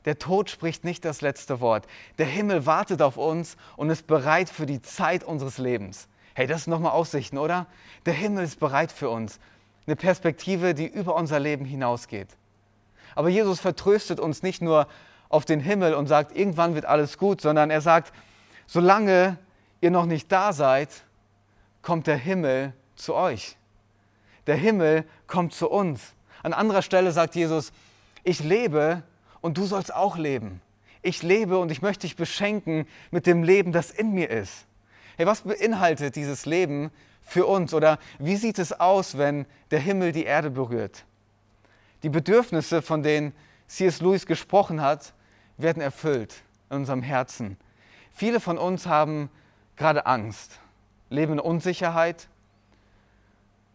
Der 0.06 0.18
Tod 0.18 0.50
spricht 0.50 0.84
nicht 0.84 1.06
das 1.06 1.22
letzte 1.22 1.60
Wort. 1.60 1.88
Der 2.18 2.26
Himmel 2.26 2.66
wartet 2.66 3.02
auf 3.02 3.18
uns 3.18 3.56
und 3.78 3.90
ist 3.92 4.08
bereit 4.08 4.50
für 4.50 4.66
die 4.66 4.82
Zeit 4.82 5.24
unseres 5.24 5.60
Lebens. 5.60 6.08
Hey, 6.34 6.48
das 6.48 6.64
sind 6.64 6.72
nochmal 6.72 6.94
Aussichten, 6.94 7.38
oder? 7.38 7.68
Der 8.06 8.14
Himmel 8.14 8.44
ist 8.44 8.60
bereit 8.60 8.92
für 8.92 9.10
uns. 9.10 9.40
Eine 9.86 9.96
Perspektive, 9.96 10.74
die 10.74 10.88
über 10.88 11.16
unser 11.16 11.40
Leben 11.40 11.66
hinausgeht. 11.66 12.30
Aber 13.16 13.30
Jesus 13.30 13.60
vertröstet 13.60 14.20
uns 14.20 14.44
nicht 14.44 14.62
nur 14.62 14.88
auf 15.30 15.46
den 15.46 15.60
Himmel 15.60 15.94
und 15.94 16.08
sagt, 16.08 16.36
irgendwann 16.36 16.76
wird 16.76 16.86
alles 16.86 17.18
gut, 17.18 17.42
sondern 17.42 17.70
er 17.70 17.82
sagt, 17.82 18.14
solange 18.68 19.38
ihr 19.80 19.92
noch 19.92 20.06
nicht 20.06 20.32
da 20.32 20.54
seid, 20.54 20.90
kommt 21.82 22.08
der 22.08 22.18
Himmel 22.18 22.74
zu 22.96 23.16
euch. 23.16 23.58
Der 24.48 24.56
Himmel 24.56 25.06
kommt 25.28 25.54
zu 25.54 25.70
uns. 25.70 26.14
An 26.44 26.54
anderer 26.54 26.82
Stelle 26.82 27.12
sagt 27.12 27.36
Jesus, 27.36 27.72
ich 28.24 28.44
lebe 28.44 29.04
und 29.42 29.58
du 29.58 29.66
sollst 29.66 29.94
auch 29.94 30.18
leben. 30.18 30.62
Ich 31.02 31.24
lebe 31.24 31.58
und 31.58 31.72
ich 31.72 31.82
möchte 31.82 32.02
dich 32.02 32.16
beschenken 32.16 32.86
mit 33.10 33.26
dem 33.26 33.44
Leben, 33.44 33.72
das 33.72 33.92
in 33.92 34.14
mir 34.14 34.30
ist. 34.30 34.66
Hey, 35.18 35.26
was 35.26 35.42
beinhaltet 35.42 36.16
dieses 36.16 36.46
Leben 36.46 36.92
für 37.22 37.46
uns? 37.46 37.74
Oder 37.74 37.98
wie 38.20 38.36
sieht 38.36 38.60
es 38.60 38.80
aus, 38.80 39.18
wenn 39.18 39.46
der 39.72 39.80
Himmel 39.80 40.12
die 40.12 40.26
Erde 40.26 40.52
berührt? 40.52 41.06
Die 42.04 42.10
Bedürfnisse, 42.10 42.82
von 42.82 43.04
denen 43.04 43.34
C.S. 43.68 44.02
Lewis 44.02 44.26
gesprochen 44.26 44.82
hat, 44.82 45.14
werden 45.58 45.82
erfüllt 45.82 46.44
in 46.70 46.78
unserem 46.78 47.04
Herzen. 47.04 47.58
Viele 48.12 48.40
von 48.40 48.58
uns 48.58 48.86
haben 48.86 49.30
gerade 49.76 50.06
Angst, 50.06 50.60
leben 51.10 51.34
in 51.34 51.40
Unsicherheit, 51.40 52.28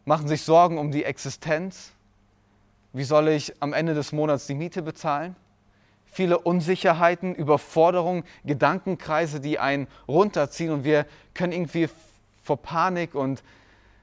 machen 0.05 0.29
sich 0.29 0.43
Sorgen 0.43 0.79
um 0.79 0.91
die 0.91 1.05
Existenz. 1.05 1.93
Wie 2.93 3.05
soll 3.05 3.29
ich 3.29 3.55
am 3.61 3.73
Ende 3.73 3.95
des 3.95 4.13
Monats 4.13 4.47
die 4.47 4.55
Miete 4.55 4.83
bezahlen? 4.83 5.37
Viele 6.07 6.39
Unsicherheiten, 6.39 7.35
Überforderungen, 7.35 8.25
Gedankenkreise, 8.45 9.41
die 9.41 9.59
einen 9.59 9.87
runterziehen 10.09 10.71
und 10.71 10.85
wir 10.85 11.07
können 11.35 11.53
irgendwie 11.53 11.89
vor 12.43 12.57
Panik 12.57 13.15
und 13.15 13.43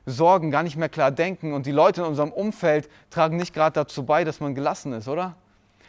Sorgen 0.05 0.51
gar 0.51 0.63
nicht 0.63 0.75
mehr 0.75 0.89
klar 0.89 1.11
denken 1.11 1.53
und 1.53 1.65
die 1.65 1.71
Leute 1.71 2.01
in 2.01 2.07
unserem 2.07 2.31
Umfeld 2.31 2.89
tragen 3.09 3.37
nicht 3.37 3.53
gerade 3.53 3.73
dazu 3.73 4.03
bei, 4.03 4.23
dass 4.23 4.39
man 4.39 4.55
gelassen 4.55 4.93
ist, 4.93 5.07
oder? 5.07 5.35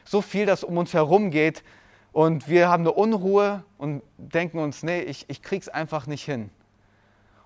So 0.04 0.22
viel, 0.22 0.46
das 0.46 0.62
um 0.62 0.76
uns 0.76 0.94
herum 0.94 1.30
geht 1.30 1.64
und 2.12 2.48
wir 2.48 2.68
haben 2.68 2.84
eine 2.84 2.92
Unruhe 2.92 3.64
und 3.76 4.02
denken 4.18 4.58
uns, 4.60 4.84
nee, 4.84 5.00
ich, 5.00 5.24
ich 5.28 5.42
krieg's 5.42 5.68
einfach 5.68 6.06
nicht 6.06 6.24
hin. 6.24 6.50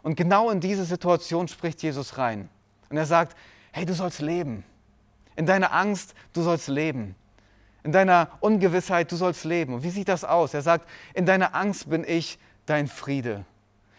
Und 0.03 0.15
genau 0.15 0.51
in 0.51 0.61
diese 0.61 0.85
Situation 0.85 1.49
spricht 1.49 1.83
Jesus 1.83 2.19
rein. 2.19 2.51
Und 2.91 2.99
er 2.99 3.07
sagt, 3.07 3.37
hey, 3.73 3.87
du 3.87 3.95
sollst 3.95 4.21
leben. 4.21 4.65
In 5.37 5.47
deiner 5.47 5.73
Angst, 5.73 6.15
du 6.33 6.43
sollst 6.43 6.69
leben. 6.69 7.15
In 7.83 7.93
deiner 7.93 8.29
Ungewissheit, 8.41 9.11
du 9.11 9.17
sollst 9.17 9.45
leben. 9.45 9.73
Und 9.73 9.83
wie 9.85 9.91
sieht 9.91 10.09
das 10.09 10.25
aus? 10.25 10.53
Er 10.53 10.63
sagt, 10.63 10.89
in 11.15 11.27
deiner 11.27 11.55
Angst 11.55 11.89
bin 11.89 12.05
ich 12.07 12.39
dein 12.67 12.89
Friede. 12.89 13.45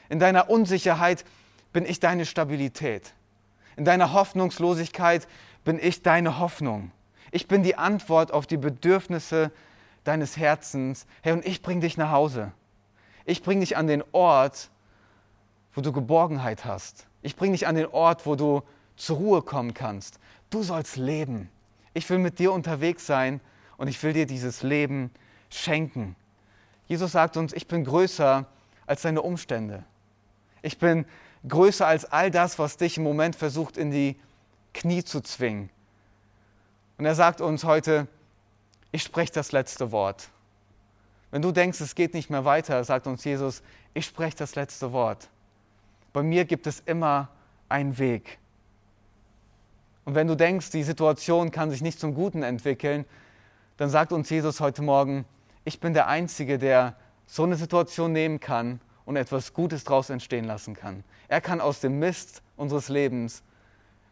In 0.10 0.19
deiner 0.19 0.49
Unsicherheit 0.49 1.25
bin 1.73 1.86
ich 1.86 1.99
deine 1.99 2.25
Stabilität. 2.25 3.13
In 3.75 3.86
deiner 3.86 4.13
Hoffnungslosigkeit 4.13 5.27
bin 5.63 5.79
ich 5.82 6.01
deine 6.01 6.39
Hoffnung. 6.39 6.91
Ich 7.32 7.47
bin 7.47 7.63
die 7.63 7.75
Antwort 7.75 8.32
auf 8.32 8.47
die 8.47 8.58
Bedürfnisse 8.58 9.51
deines 10.03 10.38
Herzens. 10.38 11.05
Hey, 11.21 11.34
und 11.34 11.45
ich 11.45 11.62
bringe 11.62 11.82
dich 11.82 11.97
nach 11.97 12.12
Hause. 12.12 12.51
Ich 13.25 13.43
bringe 13.43 13.62
dich 13.62 13.77
an 13.77 13.88
den 13.88 14.03
Ort, 14.12 14.69
wo 15.73 15.82
du 15.82 15.91
Geborgenheit 15.91 16.65
hast. 16.65 17.08
Ich 17.21 17.36
bringe 17.36 17.53
dich 17.53 17.67
an 17.67 17.75
den 17.75 17.86
Ort, 17.86 18.25
wo 18.25 18.36
du 18.36 18.63
zur 18.95 19.17
Ruhe 19.17 19.41
kommen 19.41 19.73
kannst. 19.73 20.19
Du 20.49 20.63
sollst 20.63 20.97
leben. 20.97 21.49
Ich 21.93 22.10
will 22.10 22.17
mit 22.17 22.39
dir 22.39 22.51
unterwegs 22.51 23.05
sein 23.05 23.39
und 23.77 23.88
ich 23.88 24.01
will 24.01 24.13
dir 24.13 24.25
dieses 24.25 24.63
Leben 24.63 25.12
schenken. 25.49 26.15
Jesus 26.88 27.12
sagt 27.12 27.38
uns, 27.38 27.53
ich 27.53 27.67
bin 27.67 27.84
größer 27.84 28.45
als 28.88 29.03
deine 29.03 29.21
Umstände. 29.21 29.84
Ich 30.62 30.79
bin 30.79 31.05
größer 31.47 31.88
als 31.88 32.06
all 32.06 32.32
das, 32.32 32.60
was 32.60 32.78
dich 32.78 32.97
im 32.97 33.04
Moment 33.04 33.36
versucht 33.36 33.78
in 33.78 33.91
die 33.91 34.19
Knie 34.73 35.04
zu 35.04 35.21
zwingen. 35.21 35.69
Und 36.97 37.06
er 37.06 37.15
sagt 37.15 37.41
uns 37.41 37.63
heute, 37.63 38.08
ich 38.91 39.04
spreche 39.04 39.32
das 39.32 39.52
letzte 39.52 39.91
Wort. 39.91 40.30
Wenn 41.32 41.41
du 41.41 41.52
denkst, 41.52 41.80
es 41.80 41.95
geht 41.95 42.13
nicht 42.13 42.30
mehr 42.30 42.43
weiter, 42.43 42.84
sagt 42.84 43.08
uns 43.08 43.23
Jesus, 43.23 43.62
ich 43.93 44.06
spreche 44.06 44.36
das 44.38 44.56
letzte 44.56 44.91
Wort. 44.91 45.30
Bei 46.12 46.23
mir 46.23 46.45
gibt 46.45 46.67
es 46.67 46.82
immer 46.82 47.30
einen 47.69 47.97
Weg. 47.99 48.39
Und 50.06 50.15
wenn 50.15 50.28
du 50.28 50.36
denkst, 50.36 50.71
die 50.71 50.84
Situation 50.84 51.52
kann 51.52 51.69
sich 51.69 51.82
nicht 51.82 51.99
zum 51.99 52.15
Guten 52.15 52.41
entwickeln, 52.41 53.06
dann 53.78 53.89
sagt 53.89 54.12
uns 54.12 54.30
Jesus 54.30 54.60
heute 54.60 54.82
Morgen, 54.82 55.25
ich 55.65 55.80
bin 55.80 55.93
der 55.93 56.08
Einzige, 56.08 56.58
der 56.58 56.95
so 57.28 57.43
eine 57.43 57.56
Situation 57.56 58.12
nehmen 58.12 58.39
kann 58.39 58.82
und 59.09 59.15
etwas 59.15 59.53
Gutes 59.55 59.85
daraus 59.85 60.11
entstehen 60.11 60.45
lassen 60.45 60.75
kann. 60.75 61.03
Er 61.29 61.41
kann 61.41 61.61
aus 61.61 61.79
dem 61.79 61.97
Mist 61.97 62.43
unseres 62.55 62.89
Lebens 62.89 63.41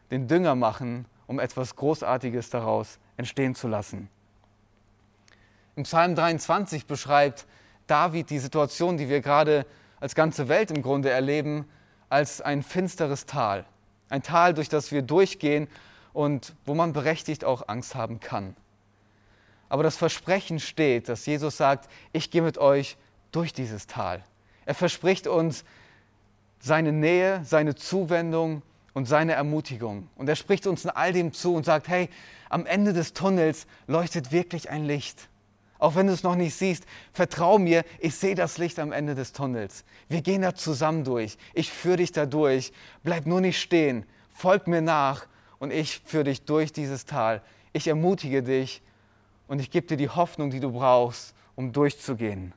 den 0.10 0.28
Dünger 0.28 0.56
machen, 0.56 1.06
um 1.28 1.40
etwas 1.40 1.76
Großartiges 1.76 2.50
daraus 2.50 2.98
entstehen 3.16 3.54
zu 3.54 3.68
lassen. 3.68 4.10
Im 5.76 5.84
Psalm 5.84 6.16
23 6.16 6.88
beschreibt 6.88 7.46
David 7.86 8.32
die 8.32 8.40
Situation, 8.40 8.98
die 8.98 9.08
wir 9.08 9.22
gerade 9.22 9.68
als 10.00 10.16
ganze 10.16 10.48
Welt 10.48 10.72
im 10.72 10.82
Grunde 10.82 11.12
erleben, 11.12 11.68
als 12.10 12.42
ein 12.42 12.64
finsteres 12.64 13.28
Tal. 13.28 13.66
Ein 14.10 14.24
Tal, 14.24 14.56
durch 14.56 14.68
das 14.68 14.92
wir 14.92 15.04
durchgehen 15.04 15.68
und 16.12 16.56
wo 16.66 16.74
man 16.74 16.94
berechtigt 16.94 17.46
auch 17.46 17.68
Angst 17.68 17.94
haben 17.94 18.20
kann. 18.20 18.56
Aber 19.70 19.84
das 19.84 19.96
Versprechen 19.96 20.60
steht, 20.60 21.08
dass 21.08 21.28
Jesus 21.28 21.56
sagt, 21.56 21.88
ich 22.14 22.32
gehe 22.32 22.42
mit 22.42 22.58
euch 22.58 22.98
durch 23.32 23.54
dieses 23.54 23.86
Tal. 23.86 24.24
Er 24.68 24.76
verspricht 24.76 25.28
uns 25.28 25.64
seine 26.60 26.92
Nähe, 26.92 27.42
seine 27.46 27.76
Zuwendung 27.76 28.64
und 28.94 29.08
seine 29.08 29.32
Ermutigung. 29.32 30.10
Und 30.18 30.28
er 30.28 30.36
spricht 30.36 30.68
uns 30.68 30.84
in 30.84 30.90
all 30.90 31.14
dem 31.14 31.32
zu 31.32 31.56
und 31.56 31.66
sagt, 31.66 31.88
hey, 31.88 32.10
am 32.50 32.66
Ende 32.66 32.92
des 32.92 33.14
Tunnels 33.14 33.66
leuchtet 33.88 34.34
wirklich 34.34 34.70
ein 34.70 34.84
Licht. 34.84 35.30
Auch 35.80 35.96
wenn 35.96 36.08
du 36.08 36.14
es 36.14 36.24
noch 36.24 36.36
nicht 36.36 36.54
siehst, 36.54 36.86
vertrau 37.14 37.60
mir, 37.60 37.86
ich 38.00 38.16
sehe 38.16 38.36
das 38.36 38.58
Licht 38.58 38.78
am 38.78 38.92
Ende 38.92 39.16
des 39.16 39.32
Tunnels. 39.32 39.86
Wir 40.10 40.22
gehen 40.22 40.42
da 40.42 40.54
zusammen 40.54 41.06
durch. 41.06 41.38
Ich 41.54 41.72
führe 41.72 41.98
dich 41.98 42.12
da 42.12 42.26
durch. 42.26 42.74
Bleib 43.04 43.26
nur 43.26 43.40
nicht 43.40 43.62
stehen. 43.62 44.06
Folg 44.34 44.68
mir 44.68 44.82
nach 44.82 45.28
und 45.60 45.72
ich 45.72 46.02
führe 46.04 46.26
dich 46.26 46.44
durch 46.44 46.74
dieses 46.74 47.06
Tal. 47.06 47.42
Ich 47.72 47.88
ermutige 47.88 48.44
dich 48.44 48.82
und 49.48 49.60
ich 49.60 49.72
gebe 49.72 49.88
dir 49.88 49.98
die 49.98 50.10
Hoffnung, 50.10 50.50
die 50.50 50.60
du 50.60 50.74
brauchst, 50.74 51.34
um 51.56 51.72
durchzugehen. 51.72 52.54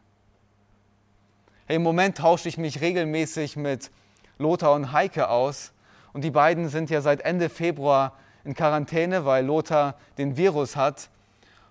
Hey, 1.71 1.77
Im 1.77 1.85
Moment 1.85 2.19
tausche 2.19 2.49
ich 2.49 2.59
mich 2.59 2.81
regelmäßig 2.81 3.55
mit 3.55 3.93
Lothar 4.39 4.73
und 4.73 4.91
Heike 4.91 5.29
aus 5.29 5.71
und 6.13 6.25
die 6.25 6.33
beiden 6.33 6.69
sind 6.69 6.91
ja 6.91 7.01
seit 7.01 7.21
Ende 7.21 7.49
Februar 7.49 8.19
in 8.43 8.55
Quarantäne, 8.55 9.25
weil 9.25 9.47
Lothar 9.47 9.95
den 10.19 10.37
Virus 10.37 10.75
hat. 10.75 11.11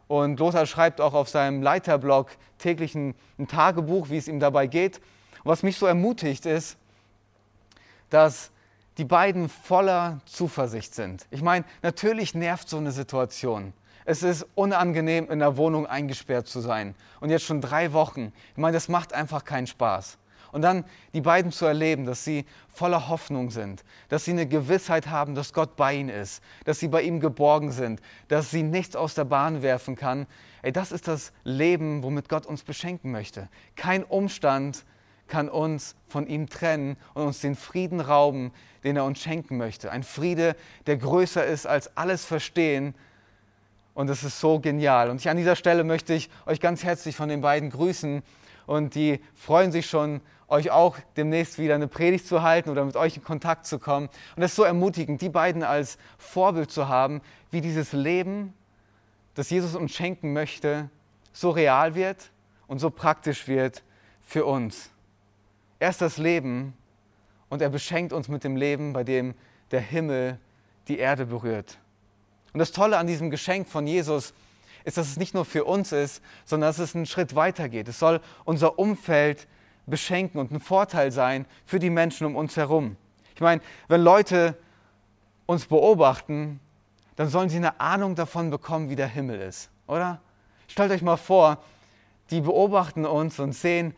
Und 0.07 0.39
Lothar 0.39 0.65
schreibt 0.67 1.01
auch 1.01 1.13
auf 1.13 1.27
seinem 1.27 1.61
Leiterblog 1.61 2.29
täglich 2.59 2.95
ein, 2.95 3.13
ein 3.37 3.49
Tagebuch, 3.49 4.09
wie 4.09 4.15
es 4.15 4.29
ihm 4.29 4.39
dabei 4.39 4.67
geht. 4.67 4.99
Und 5.43 5.51
was 5.51 5.63
mich 5.63 5.75
so 5.75 5.85
ermutigt 5.85 6.45
ist, 6.45 6.77
dass 8.09 8.51
die 8.99 9.03
beiden 9.03 9.49
voller 9.49 10.21
Zuversicht 10.23 10.95
sind. 10.95 11.27
Ich 11.29 11.41
meine, 11.41 11.65
natürlich 11.81 12.33
nervt 12.33 12.69
so 12.69 12.77
eine 12.77 12.93
Situation. 12.93 13.73
Es 14.09 14.23
ist 14.23 14.47
unangenehm, 14.55 15.29
in 15.29 15.37
der 15.37 15.55
Wohnung 15.55 15.85
eingesperrt 15.85 16.47
zu 16.47 16.61
sein. 16.61 16.95
Und 17.19 17.29
jetzt 17.29 17.45
schon 17.45 17.61
drei 17.61 17.93
Wochen. 17.93 18.33
Ich 18.53 18.57
meine, 18.57 18.73
das 18.73 18.89
macht 18.89 19.13
einfach 19.13 19.45
keinen 19.45 19.67
Spaß. 19.67 20.17
Und 20.51 20.63
dann 20.63 20.83
die 21.13 21.21
beiden 21.21 21.51
zu 21.51 21.67
erleben, 21.67 22.07
dass 22.07 22.23
sie 22.23 22.47
voller 22.73 23.07
Hoffnung 23.07 23.51
sind, 23.51 23.83
dass 24.07 24.25
sie 24.25 24.31
eine 24.31 24.47
Gewissheit 24.47 25.11
haben, 25.11 25.35
dass 25.35 25.53
Gott 25.53 25.75
bei 25.75 25.93
ihnen 25.93 26.09
ist, 26.09 26.41
dass 26.65 26.79
sie 26.79 26.87
bei 26.87 27.03
ihm 27.03 27.19
geborgen 27.19 27.71
sind, 27.71 28.01
dass 28.29 28.49
sie 28.49 28.63
nichts 28.63 28.95
aus 28.95 29.13
der 29.13 29.25
Bahn 29.25 29.61
werfen 29.61 29.95
kann. 29.95 30.25
Ey, 30.63 30.71
das 30.71 30.91
ist 30.91 31.07
das 31.07 31.31
Leben, 31.43 32.01
womit 32.01 32.29
Gott 32.29 32.47
uns 32.47 32.63
beschenken 32.63 33.11
möchte. 33.11 33.47
Kein 33.75 34.03
Umstand 34.03 34.85
kann 35.27 35.49
uns 35.49 35.95
von 36.07 36.25
ihm 36.25 36.49
trennen 36.49 36.97
und 37.13 37.27
uns 37.27 37.41
den 37.41 37.55
Frieden 37.55 37.99
rauben, 37.99 38.53
den 38.83 38.95
er 38.95 39.05
uns 39.05 39.19
schenken 39.19 39.57
möchte. 39.57 39.91
Ein 39.91 40.01
Friede, 40.01 40.55
der 40.87 40.97
größer 40.97 41.45
ist 41.45 41.67
als 41.67 41.95
alles 41.95 42.25
Verstehen. 42.25 42.95
Und 43.93 44.09
es 44.09 44.23
ist 44.23 44.39
so 44.39 44.59
genial. 44.59 45.09
Und 45.09 45.19
ich, 45.19 45.29
an 45.29 45.37
dieser 45.37 45.55
Stelle 45.55 45.83
möchte 45.83 46.13
ich 46.13 46.29
euch 46.45 46.59
ganz 46.59 46.83
herzlich 46.83 47.15
von 47.15 47.29
den 47.29 47.41
beiden 47.41 47.69
grüßen. 47.69 48.23
Und 48.65 48.95
die 48.95 49.19
freuen 49.33 49.71
sich 49.71 49.87
schon, 49.87 50.21
euch 50.49 50.71
auch 50.71 50.97
demnächst 51.15 51.59
wieder 51.59 51.75
eine 51.75 51.87
Predigt 51.87 52.27
zu 52.27 52.41
halten 52.41 52.69
oder 52.69 52.83
mit 52.83 52.95
euch 52.95 53.17
in 53.17 53.23
Kontakt 53.23 53.65
zu 53.65 53.79
kommen. 53.79 54.09
Und 54.35 54.43
es 54.43 54.51
ist 54.51 54.55
so 54.55 54.63
ermutigend, 54.63 55.21
die 55.21 55.29
beiden 55.29 55.63
als 55.63 55.97
Vorbild 56.17 56.71
zu 56.71 56.87
haben, 56.87 57.21
wie 57.51 57.61
dieses 57.61 57.93
Leben, 57.93 58.53
das 59.35 59.49
Jesus 59.49 59.75
uns 59.75 59.91
schenken 59.91 60.33
möchte, 60.33 60.89
so 61.31 61.51
real 61.51 61.95
wird 61.95 62.31
und 62.67 62.79
so 62.79 62.89
praktisch 62.89 63.47
wird 63.47 63.83
für 64.21 64.45
uns. 64.45 64.89
Er 65.79 65.89
ist 65.89 66.01
das 66.01 66.17
Leben 66.17 66.73
und 67.49 67.61
er 67.61 67.69
beschenkt 67.69 68.11
uns 68.11 68.27
mit 68.27 68.43
dem 68.43 68.55
Leben, 68.55 68.93
bei 68.93 69.03
dem 69.03 69.33
der 69.71 69.81
Himmel 69.81 70.39
die 70.87 70.97
Erde 70.97 71.27
berührt. 71.27 71.77
Und 72.53 72.59
das 72.59 72.71
Tolle 72.71 72.97
an 72.97 73.07
diesem 73.07 73.29
Geschenk 73.29 73.67
von 73.67 73.85
Jesus 73.87 74.33
ist, 74.83 74.97
dass 74.97 75.09
es 75.09 75.17
nicht 75.17 75.33
nur 75.33 75.45
für 75.45 75.65
uns 75.65 75.91
ist, 75.91 76.21
sondern 76.45 76.69
dass 76.69 76.79
es 76.79 76.95
einen 76.95 77.05
Schritt 77.05 77.35
weiter 77.35 77.69
geht. 77.69 77.87
Es 77.87 77.99
soll 77.99 78.21
unser 78.45 78.79
Umfeld 78.79 79.47
beschenken 79.85 80.39
und 80.39 80.51
ein 80.51 80.59
Vorteil 80.59 81.11
sein 81.11 81.45
für 81.65 81.79
die 81.79 81.89
Menschen 81.89 82.25
um 82.25 82.35
uns 82.35 82.55
herum. 82.57 82.95
Ich 83.35 83.41
meine, 83.41 83.61
wenn 83.87 84.01
Leute 84.01 84.57
uns 85.45 85.65
beobachten, 85.65 86.59
dann 87.15 87.29
sollen 87.29 87.49
sie 87.49 87.57
eine 87.57 87.79
Ahnung 87.79 88.15
davon 88.15 88.49
bekommen, 88.49 88.89
wie 88.89 88.95
der 88.95 89.07
Himmel 89.07 89.41
ist, 89.41 89.69
oder? 89.87 90.21
Stellt 90.67 90.91
euch 90.91 91.01
mal 91.01 91.17
vor, 91.17 91.57
die 92.29 92.41
beobachten 92.41 93.05
uns 93.05 93.39
und 93.39 93.53
sehen, 93.53 93.95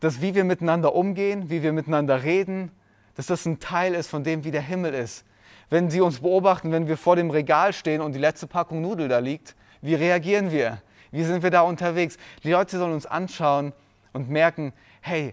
dass 0.00 0.20
wie 0.20 0.34
wir 0.34 0.44
miteinander 0.44 0.94
umgehen, 0.94 1.48
wie 1.48 1.62
wir 1.62 1.72
miteinander 1.72 2.24
reden, 2.24 2.72
dass 3.14 3.26
das 3.26 3.46
ein 3.46 3.60
Teil 3.60 3.94
ist 3.94 4.08
von 4.08 4.24
dem, 4.24 4.44
wie 4.44 4.50
der 4.50 4.62
Himmel 4.62 4.94
ist. 4.94 5.24
Wenn 5.72 5.88
sie 5.88 6.02
uns 6.02 6.20
beobachten, 6.20 6.70
wenn 6.70 6.86
wir 6.86 6.98
vor 6.98 7.16
dem 7.16 7.30
Regal 7.30 7.72
stehen 7.72 8.02
und 8.02 8.12
die 8.12 8.18
letzte 8.18 8.46
Packung 8.46 8.82
Nudel 8.82 9.08
da 9.08 9.20
liegt, 9.20 9.56
wie 9.80 9.94
reagieren 9.94 10.50
wir? 10.50 10.82
Wie 11.12 11.24
sind 11.24 11.42
wir 11.42 11.48
da 11.48 11.62
unterwegs? 11.62 12.18
Die 12.44 12.50
Leute 12.50 12.76
sollen 12.76 12.92
uns 12.92 13.06
anschauen 13.06 13.72
und 14.12 14.28
merken, 14.28 14.74
hey, 15.00 15.32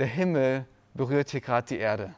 der 0.00 0.08
Himmel 0.08 0.66
berührt 0.94 1.30
hier 1.30 1.40
gerade 1.40 1.68
die 1.68 1.78
Erde. 1.78 2.12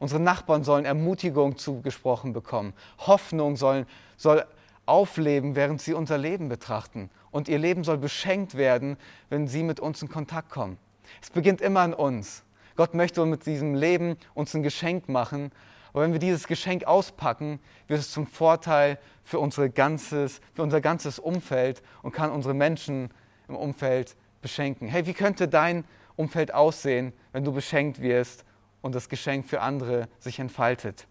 Unsere 0.00 0.20
Nachbarn 0.20 0.64
sollen 0.64 0.84
Ermutigung 0.84 1.56
zugesprochen 1.56 2.32
bekommen. 2.32 2.72
Hoffnung 2.98 3.54
sollen, 3.54 3.86
soll 4.16 4.44
aufleben, 4.84 5.54
während 5.54 5.80
sie 5.80 5.94
unser 5.94 6.18
Leben 6.18 6.48
betrachten. 6.48 7.10
Und 7.30 7.48
ihr 7.48 7.60
Leben 7.60 7.84
soll 7.84 7.98
beschenkt 7.98 8.56
werden, 8.56 8.96
wenn 9.28 9.46
sie 9.46 9.62
mit 9.62 9.78
uns 9.78 10.02
in 10.02 10.08
Kontakt 10.08 10.50
kommen. 10.50 10.78
Es 11.22 11.30
beginnt 11.30 11.60
immer 11.60 11.82
an 11.82 11.94
uns. 11.94 12.42
Gott 12.74 12.92
möchte 12.92 13.24
mit 13.24 13.46
diesem 13.46 13.76
Leben 13.76 14.16
uns 14.34 14.52
ein 14.52 14.64
Geschenk 14.64 15.08
machen. 15.08 15.52
Aber 15.94 16.02
wenn 16.02 16.12
wir 16.12 16.18
dieses 16.18 16.48
Geschenk 16.48 16.84
auspacken, 16.84 17.60
wird 17.86 18.00
es 18.00 18.10
zum 18.10 18.26
Vorteil 18.26 18.98
für, 19.22 19.38
unsere 19.38 19.70
ganzes, 19.70 20.40
für 20.52 20.62
unser 20.62 20.80
ganzes 20.80 21.20
Umfeld 21.20 21.82
und 22.02 22.10
kann 22.12 22.32
unsere 22.32 22.52
Menschen 22.52 23.10
im 23.48 23.54
Umfeld 23.54 24.16
beschenken. 24.42 24.88
Hey, 24.88 25.06
wie 25.06 25.14
könnte 25.14 25.46
dein 25.46 25.84
Umfeld 26.16 26.52
aussehen, 26.52 27.12
wenn 27.32 27.44
du 27.44 27.52
beschenkt 27.52 28.02
wirst 28.02 28.44
und 28.82 28.92
das 28.92 29.08
Geschenk 29.08 29.46
für 29.46 29.60
andere 29.60 30.08
sich 30.18 30.40
entfaltet? 30.40 31.06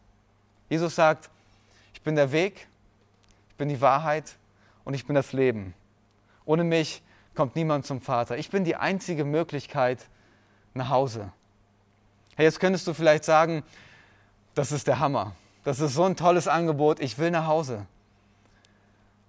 Jesus 0.69 0.95
sagt, 0.95 1.29
ich 1.93 2.01
bin 2.01 2.15
der 2.15 2.33
Weg, 2.33 2.67
ich 3.51 3.55
bin 3.55 3.69
die 3.69 3.79
Wahrheit 3.79 4.35
und 4.83 4.95
ich 4.95 5.07
bin 5.07 5.15
das 5.15 5.31
Leben. 5.31 5.73
Ohne 6.43 6.65
mich 6.65 7.01
kommt 7.35 7.55
niemand 7.55 7.85
zum 7.85 8.01
Vater. 8.01 8.37
Ich 8.37 8.49
bin 8.49 8.65
die 8.65 8.75
einzige 8.75 9.23
Möglichkeit 9.23 10.09
nach 10.73 10.89
Hause. 10.89 11.31
Hey, 12.35 12.45
jetzt 12.45 12.59
könntest 12.59 12.85
du 12.85 12.93
vielleicht 12.93 13.23
sagen, 13.23 13.63
das 14.55 14.71
ist 14.71 14.87
der 14.87 14.99
Hammer. 14.99 15.35
Das 15.63 15.79
ist 15.79 15.93
so 15.93 16.03
ein 16.03 16.15
tolles 16.15 16.47
Angebot, 16.47 16.99
ich 16.99 17.17
will 17.17 17.31
nach 17.31 17.47
Hause. 17.47 17.85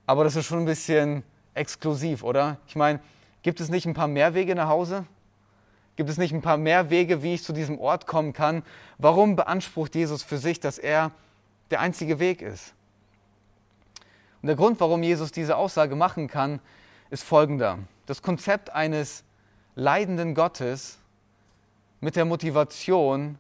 Aber 0.07 0.25
das 0.25 0.37
ist 0.37 0.47
schon 0.47 0.61
ein 0.61 0.65
bisschen 0.65 1.23
exklusiv, 1.55 2.23
oder? 2.23 2.59
Ich 2.67 2.77
meine, 2.77 3.01
gibt 3.43 3.61
es 3.61 3.69
nicht 3.69 3.87
ein 3.87 3.95
paar 3.95 4.09
mehr 4.09 4.35
Wege 4.35 4.55
nach 4.55 4.69
Hause? 4.69 5.07
Gibt 5.97 6.11
es 6.11 6.19
nicht 6.19 6.35
ein 6.35 6.43
paar 6.43 6.57
mehr 6.57 6.91
Wege, 6.91 7.23
wie 7.23 7.35
ich 7.35 7.45
zu 7.45 7.53
diesem 7.53 7.79
Ort 7.79 8.07
kommen 8.07 8.33
kann? 8.33 8.65
Warum 8.99 9.37
beansprucht 9.37 9.95
Jesus 9.95 10.23
für 10.23 10.39
sich, 10.39 10.59
dass 10.59 10.79
er 10.79 11.13
der 11.71 11.81
einzige 11.81 12.19
Weg 12.19 12.43
ist? 12.43 12.75
Und 14.43 14.49
der 14.49 14.57
Grund, 14.57 14.81
warum 14.81 15.03
Jesus 15.03 15.31
diese 15.31 15.57
Aussage 15.57 15.95
machen 15.95 16.27
kann, 16.27 16.61
ist 17.11 17.23
folgender. 17.23 17.79
Das 18.07 18.21
Konzept 18.21 18.71
eines 18.71 19.25
leidenden 19.77 20.35
Gottes 20.35 20.99
mit 22.01 22.17
der 22.17 22.25
Motivation, 22.25 23.39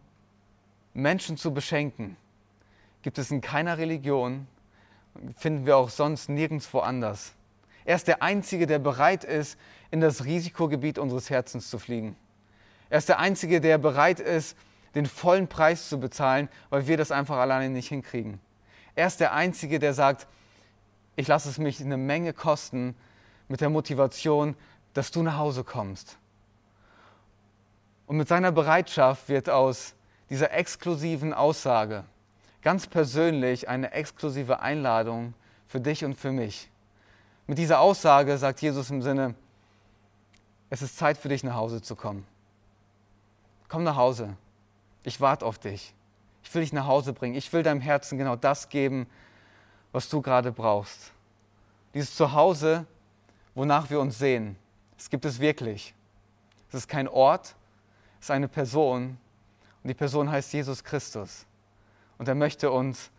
Menschen 0.94 1.36
zu 1.36 1.52
beschenken, 1.52 2.16
gibt 3.02 3.18
es 3.18 3.30
in 3.30 3.40
keiner 3.40 3.78
Religion, 3.78 4.46
finden 5.36 5.66
wir 5.66 5.76
auch 5.76 5.90
sonst 5.90 6.28
nirgendwo 6.28 6.78
anders. 6.78 7.34
Er 7.84 7.96
ist 7.96 8.08
der 8.08 8.22
Einzige, 8.22 8.66
der 8.66 8.78
bereit 8.78 9.24
ist, 9.24 9.58
in 9.90 10.00
das 10.00 10.24
Risikogebiet 10.24 10.98
unseres 10.98 11.28
Herzens 11.28 11.68
zu 11.68 11.78
fliegen. 11.78 12.16
Er 12.88 12.98
ist 12.98 13.08
der 13.08 13.18
Einzige, 13.18 13.60
der 13.60 13.78
bereit 13.78 14.20
ist, 14.20 14.56
den 14.94 15.06
vollen 15.06 15.48
Preis 15.48 15.88
zu 15.88 15.98
bezahlen, 15.98 16.48
weil 16.70 16.86
wir 16.86 16.96
das 16.96 17.10
einfach 17.10 17.36
alleine 17.36 17.68
nicht 17.68 17.88
hinkriegen. 17.88 18.40
Er 18.94 19.08
ist 19.08 19.20
der 19.20 19.34
Einzige, 19.34 19.78
der 19.78 19.92
sagt, 19.92 20.28
ich 21.16 21.26
lasse 21.26 21.48
es 21.48 21.58
mich 21.58 21.80
eine 21.80 21.96
Menge 21.96 22.32
kosten 22.32 22.94
mit 23.48 23.60
der 23.60 23.70
Motivation, 23.70 24.56
dass 24.94 25.10
du 25.10 25.22
nach 25.22 25.36
Hause 25.36 25.64
kommst. 25.64 26.18
Und 28.06 28.16
mit 28.16 28.28
seiner 28.28 28.52
Bereitschaft 28.52 29.28
wird 29.28 29.50
aus 29.50 29.94
dieser 30.30 30.52
exklusiven 30.52 31.32
Aussage 31.32 32.04
ganz 32.64 32.86
persönlich 32.86 33.68
eine 33.68 33.92
exklusive 33.92 34.60
Einladung 34.60 35.34
für 35.68 35.80
dich 35.80 36.04
und 36.04 36.18
für 36.18 36.32
mich. 36.32 36.70
Mit 37.46 37.58
dieser 37.58 37.78
Aussage 37.78 38.36
sagt 38.38 38.62
Jesus 38.62 38.90
im 38.90 39.02
Sinne, 39.02 39.34
es 40.70 40.80
ist 40.80 40.96
Zeit 40.96 41.18
für 41.18 41.28
dich 41.28 41.44
nach 41.44 41.54
Hause 41.54 41.82
zu 41.82 41.94
kommen. 41.94 42.26
Komm 43.68 43.84
nach 43.84 43.96
Hause. 43.96 44.36
Ich 45.04 45.20
warte 45.20 45.44
auf 45.44 45.58
dich. 45.58 45.94
Ich 46.42 46.54
will 46.54 46.62
dich 46.62 46.72
nach 46.72 46.86
Hause 46.86 47.12
bringen. 47.12 47.34
Ich 47.34 47.52
will 47.52 47.62
deinem 47.62 47.82
Herzen 47.82 48.16
genau 48.16 48.34
das 48.34 48.70
geben, 48.70 49.06
was 49.92 50.08
du 50.08 50.22
gerade 50.22 50.50
brauchst. 50.50 51.12
Dieses 51.92 52.16
Zuhause, 52.16 52.86
wonach 53.54 53.90
wir 53.90 54.00
uns 54.00 54.18
sehen, 54.18 54.56
es 54.98 55.10
gibt 55.10 55.26
es 55.26 55.38
wirklich. 55.38 55.94
Es 56.70 56.74
ist 56.74 56.88
kein 56.88 57.08
Ort, 57.08 57.54
es 58.20 58.26
ist 58.26 58.30
eine 58.30 58.48
Person 58.48 59.18
und 59.84 59.88
die 59.88 59.94
Person 59.94 60.30
heißt 60.30 60.52
Jesus 60.54 60.82
Christus. 60.82 61.44
Und 62.16 62.26
er 62.26 62.34
möchte 62.34 62.70
uns 62.70 63.10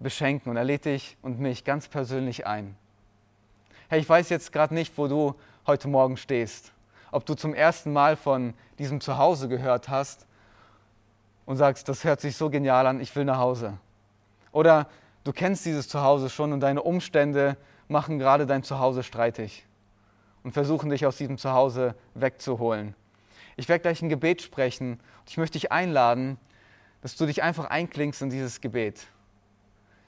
beschenken 0.00 0.50
und 0.50 0.56
er 0.56 0.64
lädt 0.64 0.86
dich 0.86 1.18
und 1.20 1.38
mich 1.38 1.64
ganz 1.64 1.86
persönlich 1.86 2.46
ein. 2.46 2.76
Hey, 3.88 4.00
ich 4.00 4.08
weiß 4.08 4.30
jetzt 4.30 4.50
gerade 4.50 4.74
nicht, 4.74 4.96
wo 4.96 5.06
du 5.06 5.34
heute 5.66 5.86
Morgen 5.86 6.16
stehst. 6.16 6.72
Ob 7.10 7.26
du 7.26 7.34
zum 7.34 7.52
ersten 7.52 7.92
Mal 7.92 8.16
von 8.16 8.54
diesem 8.78 9.02
Zuhause 9.02 9.48
gehört 9.48 9.90
hast 9.90 10.26
und 11.44 11.58
sagst, 11.58 11.88
das 11.88 12.04
hört 12.04 12.22
sich 12.22 12.36
so 12.36 12.48
genial 12.48 12.86
an, 12.86 13.00
ich 13.00 13.14
will 13.14 13.26
nach 13.26 13.38
Hause. 13.38 13.76
Oder 14.50 14.86
du 15.24 15.32
kennst 15.32 15.66
dieses 15.66 15.88
Zuhause 15.88 16.30
schon 16.30 16.54
und 16.54 16.60
deine 16.60 16.82
Umstände 16.82 17.58
machen 17.86 18.18
gerade 18.18 18.46
dein 18.46 18.62
Zuhause 18.62 19.02
streitig 19.02 19.66
und 20.42 20.52
versuchen 20.52 20.88
dich 20.88 21.04
aus 21.04 21.18
diesem 21.18 21.36
Zuhause 21.36 21.94
wegzuholen. 22.14 22.94
Ich 23.58 23.68
werde 23.68 23.82
gleich 23.82 24.00
ein 24.02 24.08
Gebet 24.08 24.40
sprechen 24.40 24.92
und 24.92 25.28
ich 25.30 25.36
möchte 25.36 25.58
dich 25.58 25.72
einladen, 25.72 26.38
dass 27.02 27.16
du 27.16 27.26
dich 27.26 27.42
einfach 27.42 27.64
einklingst 27.64 28.22
in 28.22 28.30
dieses 28.30 28.60
Gebet. 28.60 29.00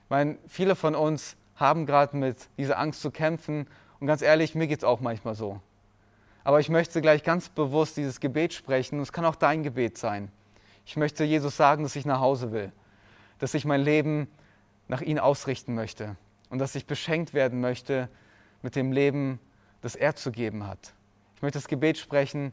Ich 0.04 0.10
meine, 0.10 0.38
viele 0.46 0.76
von 0.76 0.94
uns 0.94 1.36
haben 1.56 1.84
gerade 1.84 2.16
mit 2.16 2.48
dieser 2.58 2.78
Angst 2.78 3.02
zu 3.02 3.10
kämpfen 3.10 3.66
und 3.98 4.06
ganz 4.06 4.22
ehrlich, 4.22 4.54
mir 4.54 4.68
geht 4.68 4.78
es 4.78 4.84
auch 4.84 5.00
manchmal 5.00 5.34
so. 5.34 5.60
Aber 6.44 6.60
ich 6.60 6.68
möchte 6.68 7.00
gleich 7.00 7.24
ganz 7.24 7.48
bewusst 7.48 7.96
dieses 7.96 8.20
Gebet 8.20 8.54
sprechen 8.54 8.98
und 8.98 9.02
es 9.02 9.12
kann 9.12 9.24
auch 9.24 9.34
dein 9.34 9.64
Gebet 9.64 9.98
sein. 9.98 10.30
Ich 10.86 10.96
möchte 10.96 11.24
Jesus 11.24 11.56
sagen, 11.56 11.82
dass 11.82 11.96
ich 11.96 12.06
nach 12.06 12.20
Hause 12.20 12.52
will, 12.52 12.70
dass 13.40 13.54
ich 13.54 13.64
mein 13.64 13.80
Leben 13.80 14.28
nach 14.86 15.00
ihm 15.00 15.18
ausrichten 15.18 15.74
möchte 15.74 16.14
und 16.50 16.60
dass 16.60 16.76
ich 16.76 16.86
beschenkt 16.86 17.34
werden 17.34 17.60
möchte 17.60 18.08
mit 18.62 18.76
dem 18.76 18.92
Leben, 18.92 19.40
das 19.80 19.96
er 19.96 20.14
zu 20.14 20.30
geben 20.30 20.68
hat. 20.68 20.94
Ich 21.34 21.42
möchte 21.42 21.58
das 21.58 21.66
Gebet 21.66 21.98
sprechen 21.98 22.52